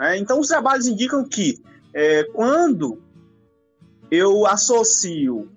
É, 0.00 0.18
então 0.18 0.38
os 0.38 0.48
trabalhos 0.48 0.86
indicam 0.86 1.26
que 1.26 1.62
é, 1.94 2.24
quando 2.24 3.02
eu 4.10 4.46
associo 4.46 5.50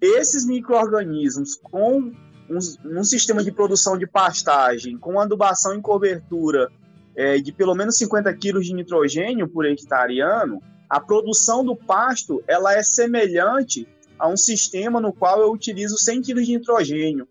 esses 0.00 0.46
micro-organismos 0.46 1.54
com 1.56 2.12
um, 2.48 2.58
um, 2.98 3.04
sistema 3.04 3.42
de 3.42 3.50
produção 3.50 3.96
de 3.96 4.06
pastagem, 4.06 4.98
com 4.98 5.18
adubação 5.18 5.74
e 5.74 5.80
cobertura 5.80 6.70
é, 7.16 7.38
de 7.38 7.52
pelo 7.52 7.74
menos 7.74 7.96
50 7.96 8.32
quilos 8.34 8.66
de 8.66 8.74
nitrogênio 8.74 9.48
por 9.48 9.64
hectare 9.64 10.20
ano, 10.20 10.62
a 10.88 11.00
produção 11.00 11.64
do 11.64 11.74
pasto 11.74 12.42
ela 12.46 12.74
é 12.74 12.82
semelhante 12.82 13.88
a 14.18 14.28
um 14.28 14.36
sistema 14.36 15.00
no 15.00 15.12
qual 15.12 15.40
eu 15.40 15.50
utilizo 15.50 15.96
100 15.98 16.22
quilos 16.22 16.46
de 16.46 16.56
nitrogênio 16.56 17.28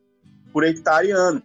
por 0.51 0.63
hectare 0.63 1.11
ano. 1.11 1.41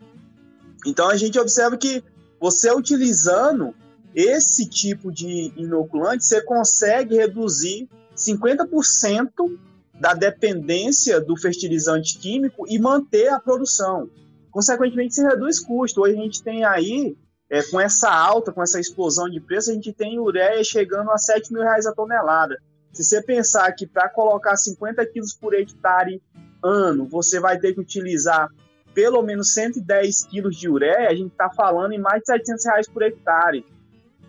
Então 0.86 1.08
a 1.08 1.16
gente 1.16 1.38
observa 1.38 1.76
que 1.76 2.02
você 2.40 2.72
utilizando 2.72 3.74
esse 4.14 4.68
tipo 4.68 5.12
de 5.12 5.52
inoculante, 5.56 6.24
você 6.24 6.40
consegue 6.42 7.16
reduzir 7.16 7.88
50% 8.16 9.58
da 10.00 10.14
dependência 10.14 11.20
do 11.20 11.36
fertilizante 11.36 12.18
químico 12.18 12.64
e 12.68 12.78
manter 12.78 13.28
a 13.28 13.40
produção. 13.40 14.08
Consequentemente, 14.50 15.14
se 15.14 15.22
reduz 15.22 15.60
custo. 15.60 16.02
Hoje 16.02 16.14
a 16.14 16.22
gente 16.22 16.42
tem 16.42 16.64
aí, 16.64 17.16
é, 17.50 17.62
com 17.64 17.80
essa 17.80 18.10
alta, 18.10 18.52
com 18.52 18.62
essa 18.62 18.80
explosão 18.80 19.28
de 19.28 19.40
preço, 19.40 19.70
a 19.70 19.74
gente 19.74 19.92
tem 19.92 20.18
ureia 20.18 20.62
chegando 20.62 21.10
a 21.10 21.18
7 21.18 21.52
mil 21.52 21.62
reais 21.62 21.86
a 21.86 21.92
tonelada. 21.92 22.56
Se 22.92 23.04
você 23.04 23.22
pensar 23.22 23.70
que 23.72 23.86
para 23.86 24.08
colocar 24.08 24.56
50 24.56 25.04
quilos 25.06 25.34
por 25.34 25.54
hectare 25.54 26.22
ano, 26.62 27.06
você 27.06 27.38
vai 27.38 27.58
ter 27.58 27.74
que 27.74 27.80
utilizar 27.80 28.48
pelo 28.94 29.22
menos 29.22 29.52
110 29.52 30.26
quilos 30.26 30.56
de 30.56 30.68
ureia, 30.68 31.08
a 31.08 31.14
gente 31.14 31.30
está 31.30 31.48
falando 31.50 31.92
em 31.92 32.00
mais 32.00 32.20
de 32.20 32.26
700 32.26 32.64
reais 32.64 32.88
por 32.88 33.02
hectare. 33.02 33.64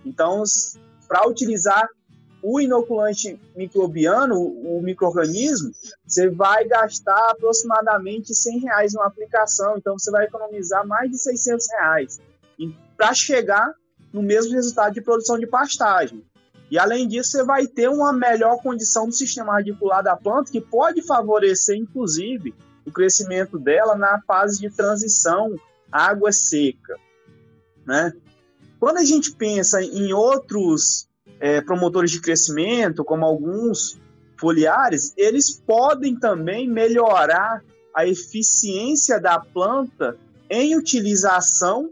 Então, 0.05 0.43
para 1.07 1.27
utilizar 1.27 1.89
o 2.41 2.59
inoculante 2.59 3.39
microbiano, 3.55 4.39
o 4.39 4.81
microorganismo, 4.81 5.71
você 6.05 6.29
vai 6.29 6.65
gastar 6.65 7.31
aproximadamente 7.31 8.33
100 8.33 8.59
reais 8.59 8.93
numa 8.93 9.07
aplicação, 9.07 9.77
então 9.77 9.97
você 9.97 10.09
vai 10.09 10.25
economizar 10.25 10.85
mais 10.87 11.11
de 11.11 11.17
600 11.17 11.67
reais 11.71 12.21
para 12.95 13.13
chegar 13.13 13.73
no 14.11 14.21
mesmo 14.21 14.53
resultado 14.53 14.93
de 14.93 15.01
produção 15.01 15.37
de 15.37 15.47
pastagem. 15.47 16.23
E 16.71 16.77
além 16.77 17.07
disso, 17.07 17.31
você 17.31 17.43
vai 17.43 17.65
ter 17.65 17.89
uma 17.89 18.13
melhor 18.13 18.61
condição 18.61 19.07
do 19.07 19.13
sistema 19.13 19.53
radicular 19.53 20.03
da 20.03 20.15
planta, 20.15 20.51
que 20.51 20.61
pode 20.61 21.01
favorecer, 21.01 21.75
inclusive, 21.75 22.53
o 22.85 22.91
crescimento 22.91 23.57
dela 23.57 23.95
na 23.95 24.21
fase 24.21 24.59
de 24.59 24.69
transição 24.69 25.55
água 25.91 26.31
seca. 26.31 26.95
Né? 27.85 28.13
Quando 28.79 28.97
a 28.97 29.03
gente 29.03 29.31
pensa 29.31 29.81
em 29.81 30.13
outros 30.13 31.08
é, 31.39 31.61
promotores 31.61 32.11
de 32.11 32.21
crescimento, 32.21 33.03
como 33.03 33.25
alguns 33.25 33.99
foliares, 34.37 35.13
eles 35.17 35.51
podem 35.51 36.17
também 36.17 36.67
melhorar 36.69 37.63
a 37.93 38.05
eficiência 38.05 39.19
da 39.19 39.39
planta 39.39 40.17
em 40.49 40.75
utilização 40.77 41.91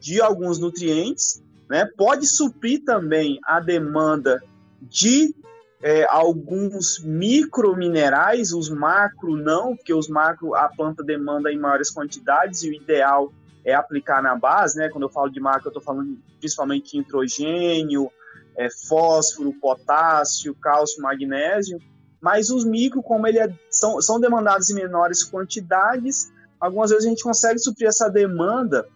de 0.00 0.20
alguns 0.20 0.58
nutrientes, 0.58 1.42
né? 1.68 1.88
pode 1.96 2.26
suprir 2.26 2.84
também 2.84 3.38
a 3.44 3.60
demanda 3.60 4.42
de 4.82 5.34
é, 5.82 6.04
alguns 6.08 6.98
microminerais, 6.98 8.52
os 8.52 8.68
macro 8.68 9.36
não, 9.36 9.76
porque 9.76 9.92
os 9.94 10.08
macro 10.08 10.54
a 10.54 10.68
planta 10.68 11.02
demanda 11.02 11.52
em 11.52 11.58
maiores 11.58 11.90
quantidades 11.90 12.62
e 12.62 12.70
o 12.70 12.74
ideal 12.74 13.32
é 13.64 13.74
aplicar 13.74 14.22
na 14.22 14.36
base, 14.36 14.78
né? 14.78 14.88
Quando 14.88 15.04
eu 15.04 15.10
falo 15.10 15.28
de 15.28 15.40
macro, 15.40 15.66
eu 15.66 15.70
estou 15.70 15.82
falando 15.82 16.16
principalmente 16.38 16.92
de 16.92 16.98
nitrogênio, 16.98 18.10
é, 18.56 18.68
fósforo, 18.88 19.52
potássio, 19.60 20.54
cálcio, 20.54 21.02
magnésio, 21.02 21.78
mas 22.20 22.50
os 22.50 22.64
micro, 22.64 23.02
como 23.02 23.26
ele 23.26 23.38
é, 23.38 23.48
são, 23.70 24.00
são 24.00 24.18
demandados 24.18 24.70
em 24.70 24.74
menores 24.74 25.22
quantidades, 25.22 26.32
algumas 26.58 26.90
vezes 26.90 27.06
a 27.06 27.08
gente 27.08 27.22
consegue 27.22 27.58
suprir 27.58 27.88
essa 27.88 28.08
demanda 28.08 28.86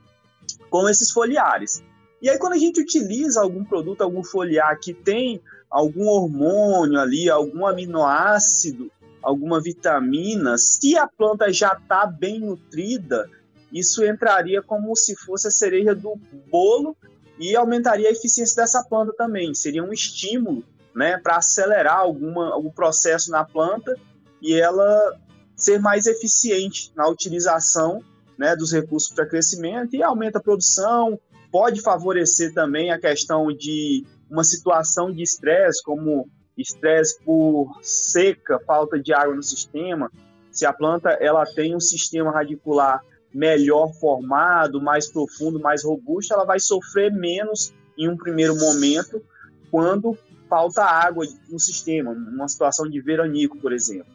com 0.68 0.88
esses 0.88 1.11
foliares. 1.11 1.83
E 2.23 2.29
aí, 2.29 2.38
quando 2.38 2.55
a 2.55 2.59
gente 2.59 2.81
utiliza 2.81 3.40
algum 3.40 3.64
produto, 3.64 4.03
algum 4.03 4.23
foliar 4.23 4.79
que 4.79 4.92
tem 4.92 5.40
algum 5.70 6.07
hormônio 6.07 6.99
ali, 6.99 7.31
algum 7.31 7.66
aminoácido, 7.66 8.90
alguma 9.23 9.61
vitamina, 9.61 10.57
se 10.59 10.96
a 10.99 11.07
planta 11.07 11.53
já 11.53 11.73
está 11.73 12.07
bem 12.07 12.40
nutrida, 12.40 13.29
isso 13.73 14.05
entraria 14.05 14.61
como 14.61 14.96
se 14.96 15.14
fosse 15.14 15.49
a 15.49 15.51
cereja 15.51 15.94
do 15.94 16.18
bolo 16.51 16.96
e 17.40 17.57
aumentaria 17.57 18.09
a 18.09 18.12
eficiência 18.12 18.62
dessa 18.62 18.85
planta 18.85 19.14
também. 19.16 19.55
Seria 19.55 19.83
um 19.83 19.92
estímulo 19.92 20.62
né, 20.94 21.16
para 21.16 21.37
acelerar 21.37 21.96
alguma, 21.96 22.53
algum 22.53 22.70
processo 22.70 23.31
na 23.31 23.44
planta 23.44 23.96
e 24.42 24.55
ela 24.55 25.18
ser 25.57 25.81
mais 25.81 26.07
eficiente 26.07 26.92
na 26.94 27.09
utilização 27.09 28.05
né, 28.37 28.55
dos 28.55 28.72
recursos 28.72 29.11
para 29.11 29.26
crescimento 29.26 29.96
e 29.96 30.03
aumenta 30.03 30.38
a 30.38 30.42
produção, 30.42 31.18
pode 31.50 31.81
favorecer 31.81 32.53
também 32.53 32.90
a 32.90 33.00
questão 33.00 33.48
de 33.48 34.05
uma 34.31 34.44
situação 34.44 35.11
de 35.11 35.22
estresse, 35.22 35.83
como 35.83 36.29
estresse 36.57 37.22
por 37.24 37.79
seca, 37.83 38.61
falta 38.66 38.98
de 38.98 39.14
água 39.14 39.35
no 39.35 39.42
sistema. 39.42 40.11
Se 40.50 40.66
a 40.66 40.72
planta 40.72 41.11
ela 41.20 41.46
tem 41.46 41.74
um 41.74 41.81
sistema 41.81 42.31
radicular 42.31 43.03
melhor 43.32 43.92
formado, 43.94 44.80
mais 44.80 45.08
profundo, 45.08 45.60
mais 45.60 45.84
robusto, 45.84 46.34
ela 46.34 46.44
vai 46.44 46.58
sofrer 46.58 47.12
menos 47.12 47.72
em 47.96 48.08
um 48.08 48.16
primeiro 48.16 48.56
momento 48.58 49.22
quando 49.70 50.16
falta 50.48 50.82
água 50.82 51.24
no 51.48 51.60
sistema, 51.60 52.12
numa 52.12 52.48
situação 52.48 52.88
de 52.88 53.00
veranico, 53.00 53.56
por 53.58 53.72
exemplo. 53.72 54.12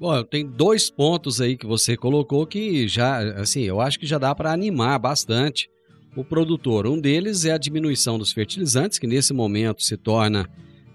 Bom, 0.00 0.24
tem 0.24 0.46
dois 0.46 0.90
pontos 0.90 1.40
aí 1.40 1.56
que 1.56 1.66
você 1.66 1.96
colocou 1.96 2.46
que 2.46 2.88
já, 2.88 3.18
assim, 3.34 3.62
eu 3.62 3.80
acho 3.80 3.98
que 4.00 4.06
já 4.06 4.18
dá 4.18 4.34
para 4.34 4.50
animar 4.50 4.98
bastante 4.98 5.70
o 6.16 6.24
produtor. 6.24 6.86
Um 6.86 6.98
deles 6.98 7.44
é 7.44 7.52
a 7.52 7.58
diminuição 7.58 8.18
dos 8.18 8.32
fertilizantes, 8.32 8.98
que 8.98 9.06
nesse 9.06 9.32
momento 9.32 9.82
se 9.82 9.96
torna 9.96 10.48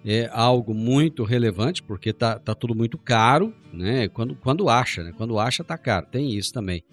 é, 0.03 0.29
algo 0.33 0.73
muito 0.73 1.23
relevante, 1.23 1.81
porque 1.81 2.09
está 2.09 2.37
tá 2.39 2.53
tudo 2.53 2.75
muito 2.75 2.97
caro, 2.97 3.53
né? 3.71 4.07
Quando, 4.09 4.35
quando 4.35 4.69
acha, 4.69 5.03
né? 5.03 5.13
Quando 5.15 5.39
acha, 5.39 5.61
está 5.61 5.77
caro. 5.77 6.07
Tem 6.11 6.33
isso 6.33 6.51
também. 6.51 6.83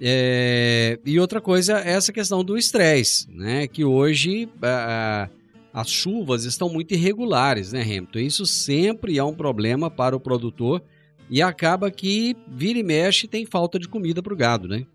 É, 0.00 0.98
e 1.04 1.18
outra 1.18 1.40
coisa 1.40 1.80
é 1.80 1.90
essa 1.90 2.12
questão 2.12 2.44
do 2.44 2.56
estresse, 2.56 3.28
né? 3.30 3.66
Que 3.66 3.84
hoje 3.84 4.48
a, 4.62 5.28
as 5.72 5.88
chuvas 5.88 6.44
estão 6.44 6.68
muito 6.68 6.94
irregulares, 6.94 7.72
né, 7.72 7.82
Hamilton? 7.82 8.20
Isso 8.20 8.46
sempre 8.46 9.18
é 9.18 9.24
um 9.24 9.34
problema 9.34 9.90
para 9.90 10.16
o 10.16 10.20
produtor 10.20 10.82
e 11.28 11.42
acaba 11.42 11.90
que 11.90 12.36
vira 12.46 12.78
e 12.78 12.82
mexe 12.82 13.26
tem 13.26 13.44
falta 13.44 13.78
de 13.78 13.88
comida 13.88 14.22
para 14.22 14.32
o 14.32 14.36
gado, 14.36 14.68
né? 14.68 14.86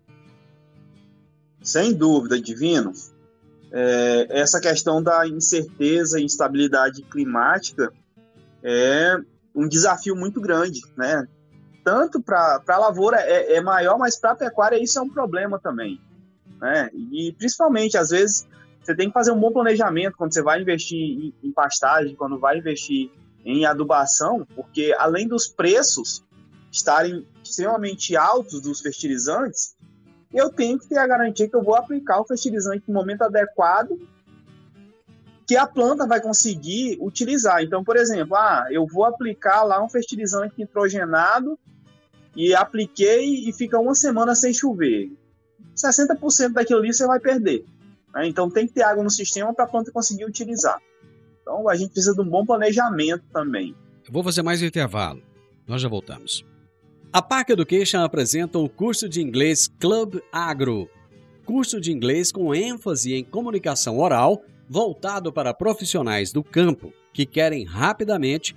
Sem 1.62 1.94
dúvida, 1.94 2.40
Divino. 2.40 2.92
É, 3.72 4.26
essa 4.30 4.60
questão 4.60 5.02
da 5.02 5.26
incerteza 5.26 6.20
e 6.20 6.24
instabilidade 6.24 7.02
climática 7.02 7.92
é 8.62 9.18
um 9.54 9.68
desafio 9.68 10.16
muito 10.16 10.40
grande, 10.40 10.80
né? 10.96 11.26
Tanto 11.84 12.20
para 12.22 12.62
a 12.66 12.78
lavoura 12.78 13.20
é, 13.20 13.56
é, 13.56 13.60
maior, 13.60 13.98
mas 13.98 14.18
para 14.18 14.32
a 14.32 14.36
pecuária 14.36 14.82
isso 14.82 14.98
é 14.98 15.02
um 15.02 15.10
problema 15.10 15.60
também. 15.60 16.00
Né? 16.60 16.90
E 16.94 17.34
principalmente, 17.36 17.98
às 17.98 18.08
vezes, 18.08 18.48
você 18.82 18.96
tem 18.96 19.08
que 19.08 19.12
fazer 19.12 19.30
um 19.30 19.38
bom 19.38 19.52
planejamento 19.52 20.16
quando 20.16 20.32
você 20.32 20.42
vai 20.42 20.62
investir 20.62 20.98
em, 20.98 21.34
em 21.42 21.52
pastagem, 21.52 22.16
quando 22.16 22.38
vai 22.38 22.58
investir 22.58 23.10
em 23.44 23.66
adubação, 23.66 24.46
porque 24.56 24.94
além 24.98 25.28
dos 25.28 25.46
preços 25.46 26.24
estarem 26.72 27.26
extremamente 27.44 28.16
altos 28.16 28.62
dos 28.62 28.80
fertilizantes, 28.80 29.76
eu 30.32 30.50
tenho 30.50 30.78
que 30.78 30.88
ter 30.88 30.98
a 30.98 31.06
garantia 31.06 31.48
que 31.48 31.54
eu 31.54 31.62
vou 31.62 31.76
aplicar 31.76 32.20
o 32.20 32.26
fertilizante 32.26 32.84
no 32.88 32.94
momento 32.94 33.22
adequado 33.22 34.00
que 35.46 35.56
a 35.56 35.66
planta 35.66 36.06
vai 36.06 36.20
conseguir 36.20 36.96
utilizar. 37.00 37.62
Então, 37.62 37.84
por 37.84 37.96
exemplo, 37.96 38.34
ah, 38.34 38.66
eu 38.70 38.86
vou 38.86 39.04
aplicar 39.04 39.62
lá 39.62 39.82
um 39.82 39.88
fertilizante 39.88 40.54
nitrogenado 40.56 41.58
e 42.36 42.54
apliquei 42.54 43.48
e 43.48 43.52
fica 43.52 43.78
uma 43.78 43.94
semana 43.94 44.34
sem 44.34 44.52
chover. 44.52 45.10
60% 45.76 46.52
daquilo 46.52 46.80
ali 46.80 46.92
você 46.92 47.06
vai 47.06 47.20
perder. 47.20 47.64
Né? 48.14 48.28
Então, 48.28 48.50
tem 48.50 48.66
que 48.66 48.74
ter 48.74 48.82
água 48.82 49.02
no 49.02 49.10
sistema 49.10 49.52
para 49.52 49.64
a 49.64 49.68
planta 49.68 49.92
conseguir 49.92 50.24
utilizar. 50.24 50.80
Então, 51.42 51.68
a 51.68 51.74
gente 51.74 51.90
precisa 51.90 52.14
de 52.14 52.20
um 52.20 52.28
bom 52.28 52.44
planejamento 52.44 53.24
também. 53.32 53.74
Eu 54.06 54.12
vou 54.12 54.22
fazer 54.22 54.42
mais 54.42 54.62
um 54.62 54.66
intervalo. 54.66 55.22
Nós 55.66 55.80
já 55.80 55.88
voltamos. 55.88 56.44
A 57.12 57.22
Park 57.22 57.50
Education 57.50 58.00
apresenta 58.00 58.58
o 58.58 58.68
curso 58.68 59.08
de 59.08 59.22
inglês 59.22 59.68
Club 59.78 60.20
Agro, 60.32 60.88
curso 61.44 61.80
de 61.80 61.92
inglês 61.92 62.32
com 62.32 62.54
ênfase 62.54 63.14
em 63.14 63.22
comunicação 63.22 63.98
oral, 63.98 64.42
voltado 64.68 65.32
para 65.32 65.54
profissionais 65.54 66.32
do 66.32 66.42
campo 66.42 66.92
que 67.12 67.24
querem 67.24 67.64
rapidamente 67.64 68.56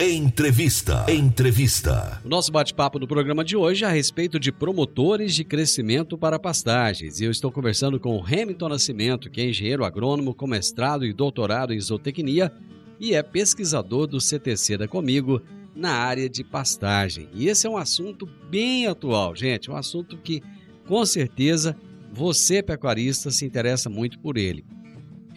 Entrevista. 0.00 1.04
Entrevista. 1.08 2.20
O 2.24 2.28
nosso 2.28 2.52
bate-papo 2.52 3.00
do 3.00 3.08
programa 3.08 3.44
de 3.44 3.56
hoje 3.56 3.84
é 3.84 3.88
a 3.88 3.90
respeito 3.90 4.38
de 4.38 4.52
promotores 4.52 5.34
de 5.34 5.42
crescimento 5.42 6.16
para 6.16 6.38
pastagens. 6.38 7.18
E 7.18 7.24
eu 7.24 7.32
estou 7.32 7.50
conversando 7.50 7.98
com 7.98 8.16
o 8.16 8.24
Hamilton 8.24 8.68
Nascimento, 8.68 9.28
que 9.28 9.40
é 9.40 9.48
engenheiro 9.48 9.84
agrônomo 9.84 10.32
com 10.32 10.46
mestrado 10.46 11.04
e 11.04 11.12
doutorado 11.12 11.74
em 11.74 11.80
zootecnia 11.80 12.52
e 13.00 13.12
é 13.12 13.24
pesquisador 13.24 14.06
do 14.06 14.20
CTC 14.20 14.76
da 14.76 14.86
Comigo 14.86 15.42
na 15.74 15.94
área 15.94 16.28
de 16.28 16.44
pastagem. 16.44 17.28
E 17.34 17.48
esse 17.48 17.66
é 17.66 17.70
um 17.70 17.76
assunto 17.76 18.24
bem 18.48 18.86
atual, 18.86 19.34
gente, 19.34 19.68
um 19.68 19.76
assunto 19.76 20.16
que 20.16 20.40
com 20.86 21.04
certeza 21.04 21.76
você 22.12 22.62
pecuarista 22.62 23.32
se 23.32 23.44
interessa 23.44 23.90
muito 23.90 24.16
por 24.20 24.36
ele. 24.36 24.64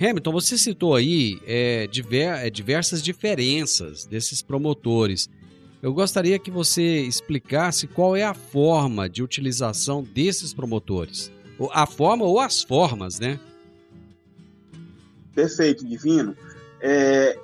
Hamilton, 0.01 0.31
você 0.31 0.57
citou 0.57 0.95
aí 0.95 1.39
é, 1.45 1.85
diver, 1.85 2.45
é, 2.45 2.49
diversas 2.49 3.03
diferenças 3.03 4.05
desses 4.05 4.41
promotores. 4.41 5.29
Eu 5.81 5.93
gostaria 5.93 6.39
que 6.39 6.49
você 6.49 7.01
explicasse 7.01 7.85
qual 7.85 8.15
é 8.15 8.23
a 8.23 8.33
forma 8.33 9.07
de 9.07 9.21
utilização 9.21 10.03
desses 10.03 10.53
promotores. 10.53 11.31
A 11.71 11.85
forma 11.85 12.25
ou 12.25 12.39
as 12.39 12.63
formas, 12.63 13.19
né? 13.19 13.39
Perfeito, 15.35 15.85
Divino. 15.85 16.35
É, 16.79 17.37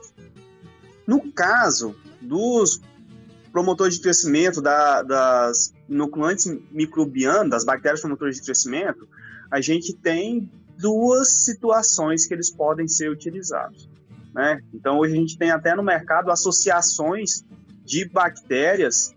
no 1.05 1.31
caso 1.31 1.95
dos 2.19 2.81
promotores 3.51 3.95
de 3.95 4.01
crescimento, 4.01 4.61
da, 4.61 5.03
das 5.03 5.73
inoculantes 5.87 6.47
microbianas, 6.71 7.49
das 7.49 7.65
bactérias 7.65 8.01
promotoras 8.01 8.35
de 8.35 8.41
crescimento, 8.41 9.07
a 9.49 9.61
gente 9.61 9.93
tem 9.93 10.49
duas 10.79 11.43
situações 11.43 12.25
que 12.25 12.33
eles 12.33 12.51
podem 12.51 12.87
ser 12.87 13.09
utilizados. 13.09 13.89
Né? 14.33 14.61
Então, 14.73 14.99
hoje 14.99 15.13
a 15.13 15.15
gente 15.17 15.37
tem 15.37 15.51
até 15.51 15.75
no 15.75 15.83
mercado 15.83 16.29
associações 16.29 17.43
de 17.83 18.07
bactérias 18.07 19.15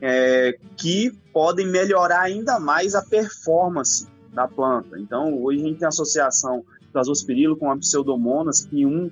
é, 0.00 0.56
que 0.76 1.10
podem 1.32 1.66
melhorar 1.66 2.20
ainda 2.20 2.60
mais 2.60 2.94
a 2.94 3.02
performance 3.02 4.06
da 4.32 4.46
planta. 4.46 4.98
Então, 4.98 5.42
hoje 5.42 5.60
a 5.60 5.64
gente 5.64 5.78
tem 5.78 5.86
a 5.86 5.88
associação 5.88 6.64
do 6.92 6.98
azospirilo 6.98 7.56
com 7.56 7.70
a 7.70 7.76
pseudomonas, 7.76 8.64
que 8.64 8.84
um 8.84 9.10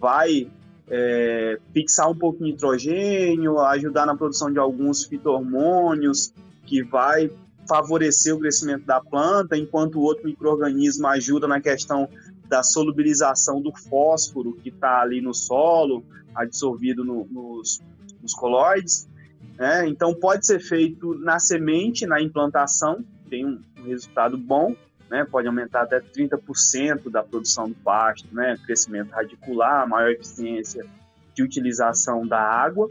vai 0.00 0.50
é, 0.88 1.58
fixar 1.72 2.10
um 2.10 2.16
pouco 2.16 2.38
de 2.38 2.44
nitrogênio, 2.44 3.58
ajudar 3.60 4.06
na 4.06 4.16
produção 4.16 4.50
de 4.50 4.58
alguns 4.58 5.04
fitohormônios, 5.04 6.32
que 6.66 6.82
vai 6.82 7.30
favorecer 7.68 8.34
o 8.34 8.40
crescimento 8.40 8.84
da 8.84 9.00
planta, 9.00 9.56
enquanto 9.56 9.96
o 9.96 10.02
outro 10.02 10.26
microorganismo 10.26 11.06
ajuda 11.06 11.46
na 11.46 11.60
questão 11.60 12.08
da 12.48 12.62
solubilização 12.62 13.60
do 13.60 13.72
fósforo 13.72 14.54
que 14.54 14.70
está 14.70 15.00
ali 15.00 15.20
no 15.20 15.32
solo, 15.32 16.04
absorvido 16.34 17.04
no, 17.04 17.26
nos, 17.26 17.80
nos 18.20 18.34
coloides. 18.34 19.08
Né? 19.56 19.88
Então, 19.88 20.14
pode 20.14 20.46
ser 20.46 20.58
feito 20.58 21.14
na 21.14 21.38
semente, 21.38 22.06
na 22.06 22.20
implantação, 22.20 23.04
tem 23.28 23.46
um, 23.46 23.60
um 23.78 23.84
resultado 23.84 24.36
bom, 24.36 24.74
né, 25.10 25.24
pode 25.24 25.48
aumentar 25.48 25.82
até 25.82 26.00
30% 26.00 27.10
da 27.10 27.22
produção 27.22 27.68
do 27.68 27.74
pasto, 27.74 28.28
né, 28.32 28.56
crescimento 28.64 29.10
radicular, 29.10 29.88
maior 29.88 30.10
eficiência 30.10 30.86
de 31.34 31.42
utilização 31.42 32.26
da 32.26 32.40
água, 32.40 32.88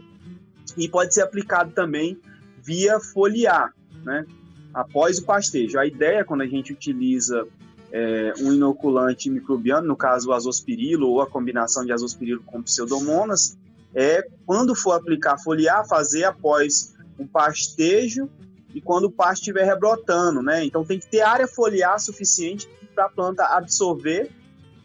e 0.78 0.88
pode 0.88 1.14
ser 1.14 1.22
aplicado 1.22 1.72
também 1.72 2.20
via 2.62 3.00
foliar, 3.00 3.74
né, 4.04 4.26
após 4.74 5.20
o 5.20 5.26
pastejo. 5.26 5.80
A 5.80 5.86
ideia, 5.86 6.24
quando 6.24 6.42
a 6.42 6.48
gente 6.48 6.74
utiliza 6.74 7.48
é, 7.92 8.34
um 8.40 8.54
inoculante 8.54 9.30
microbiano, 9.30 9.88
no 9.88 9.96
caso 9.96 10.30
o 10.30 10.34
azospirilo 10.34 11.08
ou 11.08 11.22
a 11.22 11.28
combinação 11.28 11.86
de 11.86 11.92
azospirilo 11.92 12.44
com 12.44 12.62
pseudomonas, 12.62 13.58
é 13.94 14.28
quando 14.46 14.76
for 14.76 14.92
aplicar 14.92 15.38
foliar, 15.40 15.88
fazer 15.88 16.24
após 16.24 16.94
um 17.18 17.26
pastejo 17.26 18.30
e 18.74 18.80
quando 18.80 19.06
o 19.06 19.12
pasto 19.12 19.42
estiver 19.42 19.66
rebrotando, 19.66 20.42
né? 20.42 20.64
Então 20.64 20.86
tem 20.86 21.00
que 21.00 21.08
ter 21.08 21.22
área 21.22 21.48
foliar 21.48 22.00
suficiente 22.00 22.70
para 22.94 23.06
a 23.06 23.10
planta 23.10 23.44
absorver, 23.46 24.30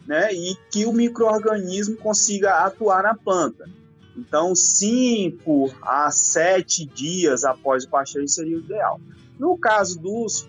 né? 0.07 0.33
E 0.33 0.57
que 0.70 0.87
o 0.87 0.92
microorganismo 0.92 1.97
consiga 1.97 2.64
atuar 2.64 3.03
na 3.03 3.14
planta. 3.14 3.68
Então, 4.16 4.55
5 4.55 5.75
a 5.83 6.11
7 6.11 6.87
dias 6.87 7.44
após 7.44 7.85
o 7.85 7.88
pastejo 7.88 8.29
seria 8.29 8.57
o 8.57 8.61
ideal. 8.61 9.01
No 9.38 9.57
caso 9.59 10.01
dos 10.01 10.49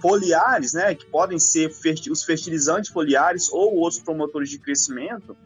foliares, 0.00 0.72
né, 0.72 0.94
que 0.94 1.06
podem 1.06 1.38
ser 1.38 1.70
os 2.10 2.24
fertilizantes 2.24 2.90
foliares 2.90 3.50
ou 3.52 3.74
outros 3.76 4.00
promotores 4.00 4.48
de 4.48 4.58
crescimento, 4.58 5.36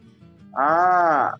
a, 0.55 1.37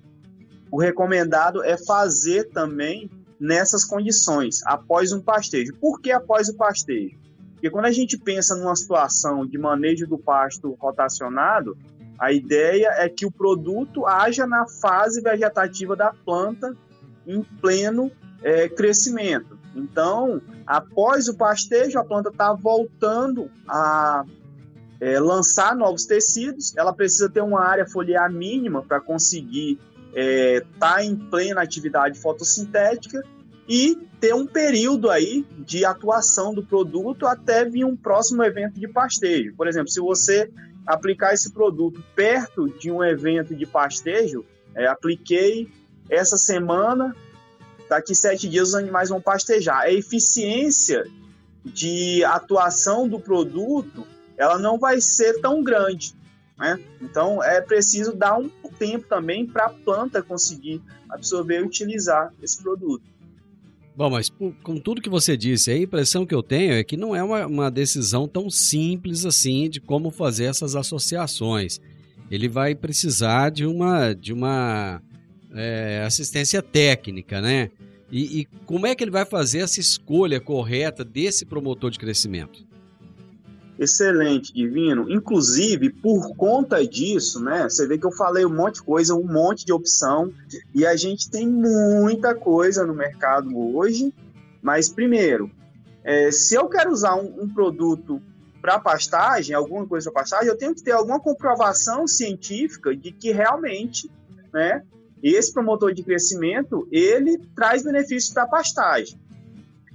o 0.70 0.80
recomendado 0.80 1.64
é 1.64 1.78
fazer 1.78 2.50
também 2.50 3.10
nessas 3.40 3.84
condições, 3.84 4.62
após 4.66 5.12
um 5.12 5.22
pastejo. 5.22 5.74
Por 5.76 6.02
que 6.02 6.12
após 6.12 6.50
o 6.50 6.56
pastejo? 6.56 7.18
Porque 7.54 7.70
quando 7.70 7.86
a 7.86 7.92
gente 7.92 8.18
pensa 8.18 8.56
numa 8.56 8.76
situação 8.76 9.46
de 9.46 9.58
manejo 9.58 10.06
do 10.06 10.18
pasto 10.18 10.76
rotacionado, 10.80 11.78
a 12.20 12.32
ideia 12.32 12.90
é 12.98 13.10
que 13.10 13.26
o 13.26 13.32
produto 13.32 14.06
haja 14.06 14.46
na 14.46 14.68
fase 14.68 15.22
vegetativa 15.22 15.96
da 15.96 16.14
planta 16.14 16.76
em 17.26 17.42
pleno 17.42 18.12
é, 18.42 18.70
crescimento. 18.70 19.55
Então, 19.76 20.42
após 20.66 21.28
o 21.28 21.36
pastejo, 21.36 22.00
a 22.00 22.04
planta 22.04 22.30
está 22.30 22.54
voltando 22.54 23.52
a 23.68 24.24
é, 25.00 25.20
lançar 25.20 25.76
novos 25.76 26.06
tecidos. 26.06 26.76
Ela 26.78 26.94
precisa 26.94 27.30
ter 27.30 27.42
uma 27.42 27.62
área 27.62 27.86
foliar 27.86 28.32
mínima 28.32 28.82
para 28.82 29.02
conseguir 29.02 29.78
estar 30.14 30.16
é, 30.16 30.62
tá 30.80 31.04
em 31.04 31.16
plena 31.16 31.62
atividade 31.62 32.18
fotossintética 32.20 33.22
e 33.68 33.98
ter 34.20 34.34
um 34.34 34.46
período 34.46 35.10
aí 35.10 35.46
de 35.60 35.84
atuação 35.84 36.54
do 36.54 36.64
produto 36.64 37.28
até 37.28 37.66
vir 37.66 37.84
um 37.84 37.96
próximo 37.96 38.44
evento 38.44 38.80
de 38.80 38.88
pastejo. 38.88 39.54
Por 39.56 39.68
exemplo, 39.68 39.90
se 39.90 40.00
você 40.00 40.50
aplicar 40.86 41.34
esse 41.34 41.52
produto 41.52 42.04
perto 42.16 42.70
de 42.70 42.92
um 42.92 43.04
evento 43.04 43.56
de 43.56 43.66
pastejo, 43.66 44.46
é, 44.76 44.88
apliquei 44.88 45.68
essa 46.10 46.38
semana, 46.38 47.16
daqui 47.90 48.16
sete 48.16 48.48
dias 48.50 48.70
os 48.70 48.76
animais 48.76 49.10
vão 49.10 49.22
pastejar. 49.22 49.82
A 49.82 49.92
eficiência 49.92 51.06
de 51.64 52.24
atuação 52.24 53.08
do 53.08 53.20
produto 53.20 54.06
ela 54.38 54.60
não 54.60 54.78
vai 54.78 55.00
ser 55.02 55.40
tão 55.42 55.64
grande. 55.64 56.14
Né? 56.58 56.80
Então 57.02 57.44
é 57.44 57.62
preciso 57.62 58.14
dar 58.14 58.38
um 58.38 58.50
tempo 58.78 59.08
também 59.08 59.46
para 59.46 59.66
a 59.66 59.70
planta 59.70 60.22
conseguir 60.22 60.82
absorver 61.10 61.60
e 61.60 61.64
utilizar 61.64 62.34
esse 62.42 62.62
produto. 62.62 63.04
Bom, 63.96 64.10
mas 64.10 64.30
com 64.62 64.78
tudo 64.78 65.02
que 65.02 65.10
você 65.10 65.38
disse, 65.38 65.72
a 65.72 65.78
impressão 65.78 66.26
que 66.26 66.36
eu 66.36 66.44
tenho 66.44 66.74
é 66.74 66.84
que 66.84 66.98
não 66.98 67.16
é 67.16 67.24
uma, 67.24 67.46
uma 67.46 67.72
decisão 67.72 68.28
tão 68.28 68.50
simples 68.50 69.26
assim 69.26 69.70
de 69.70 69.80
como 69.80 70.12
fazer 70.12 70.46
essas 70.46 70.76
associações. 70.76 71.80
Ele 72.30 72.50
vai 72.50 72.76
precisar 72.76 73.52
de 73.52 73.66
uma, 73.66 74.12
de 74.12 74.34
uma 74.34 75.02
é, 75.56 76.04
assistência 76.06 76.62
técnica, 76.62 77.42
né? 77.42 77.72
E, 78.12 78.42
e 78.42 78.46
como 78.66 78.86
é 78.86 78.94
que 78.94 79.04
ele 79.04 79.12
vai 79.12 79.26
fazer 79.26 79.60
essa 79.60 79.80
escolha 79.80 80.40
correta 80.40 81.04
desse 81.04 81.46
promotor 81.46 81.90
de 81.90 81.98
crescimento? 81.98 82.66
Excelente, 83.78 84.54
Divino. 84.54 85.10
Inclusive, 85.10 85.90
por 85.90 86.36
conta 86.36 86.86
disso, 86.86 87.44
né? 87.44 87.64
Você 87.64 87.88
vê 87.88 87.98
que 87.98 88.06
eu 88.06 88.12
falei 88.12 88.46
um 88.46 88.54
monte 88.54 88.76
de 88.76 88.84
coisa, 88.84 89.16
um 89.16 89.28
monte 89.28 89.66
de 89.66 89.74
opção, 89.74 90.32
e 90.74 90.86
a 90.86 90.96
gente 90.96 91.30
tem 91.30 91.48
muita 91.48 92.34
coisa 92.36 92.86
no 92.86 92.94
mercado 92.94 93.58
hoje. 93.76 94.14
Mas, 94.62 94.88
primeiro, 94.88 95.52
é, 96.04 96.32
se 96.32 96.56
eu 96.56 96.70
quero 96.70 96.92
usar 96.92 97.16
um, 97.16 97.44
um 97.44 97.50
produto 97.50 98.22
para 98.62 98.80
pastagem, 98.80 99.54
alguma 99.54 99.86
coisa 99.86 100.10
para 100.10 100.22
pastagem, 100.22 100.48
eu 100.48 100.58
tenho 100.58 100.74
que 100.74 100.82
ter 100.82 100.92
alguma 100.92 101.20
comprovação 101.20 102.08
científica 102.08 102.96
de 102.96 103.12
que 103.12 103.32
realmente, 103.32 104.10
né, 104.54 104.84
esse 105.34 105.52
promotor 105.52 105.94
de 105.94 106.04
crescimento, 106.04 106.88
ele 106.92 107.40
traz 107.56 107.84
benefícios 107.84 108.32
para 108.32 108.44
a 108.44 108.48
pastagem. 108.48 109.20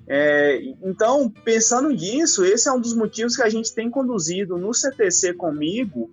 É, 0.08 0.60
então, 0.82 1.32
pensando 1.44 1.88
nisso, 1.90 2.44
esse 2.44 2.68
é 2.68 2.72
um 2.72 2.80
dos 2.80 2.94
motivos 2.94 3.36
que 3.36 3.42
a 3.42 3.48
gente 3.48 3.72
tem 3.72 3.88
conduzido 3.88 4.58
no 4.58 4.74
CTC 4.74 5.34
comigo 5.34 6.10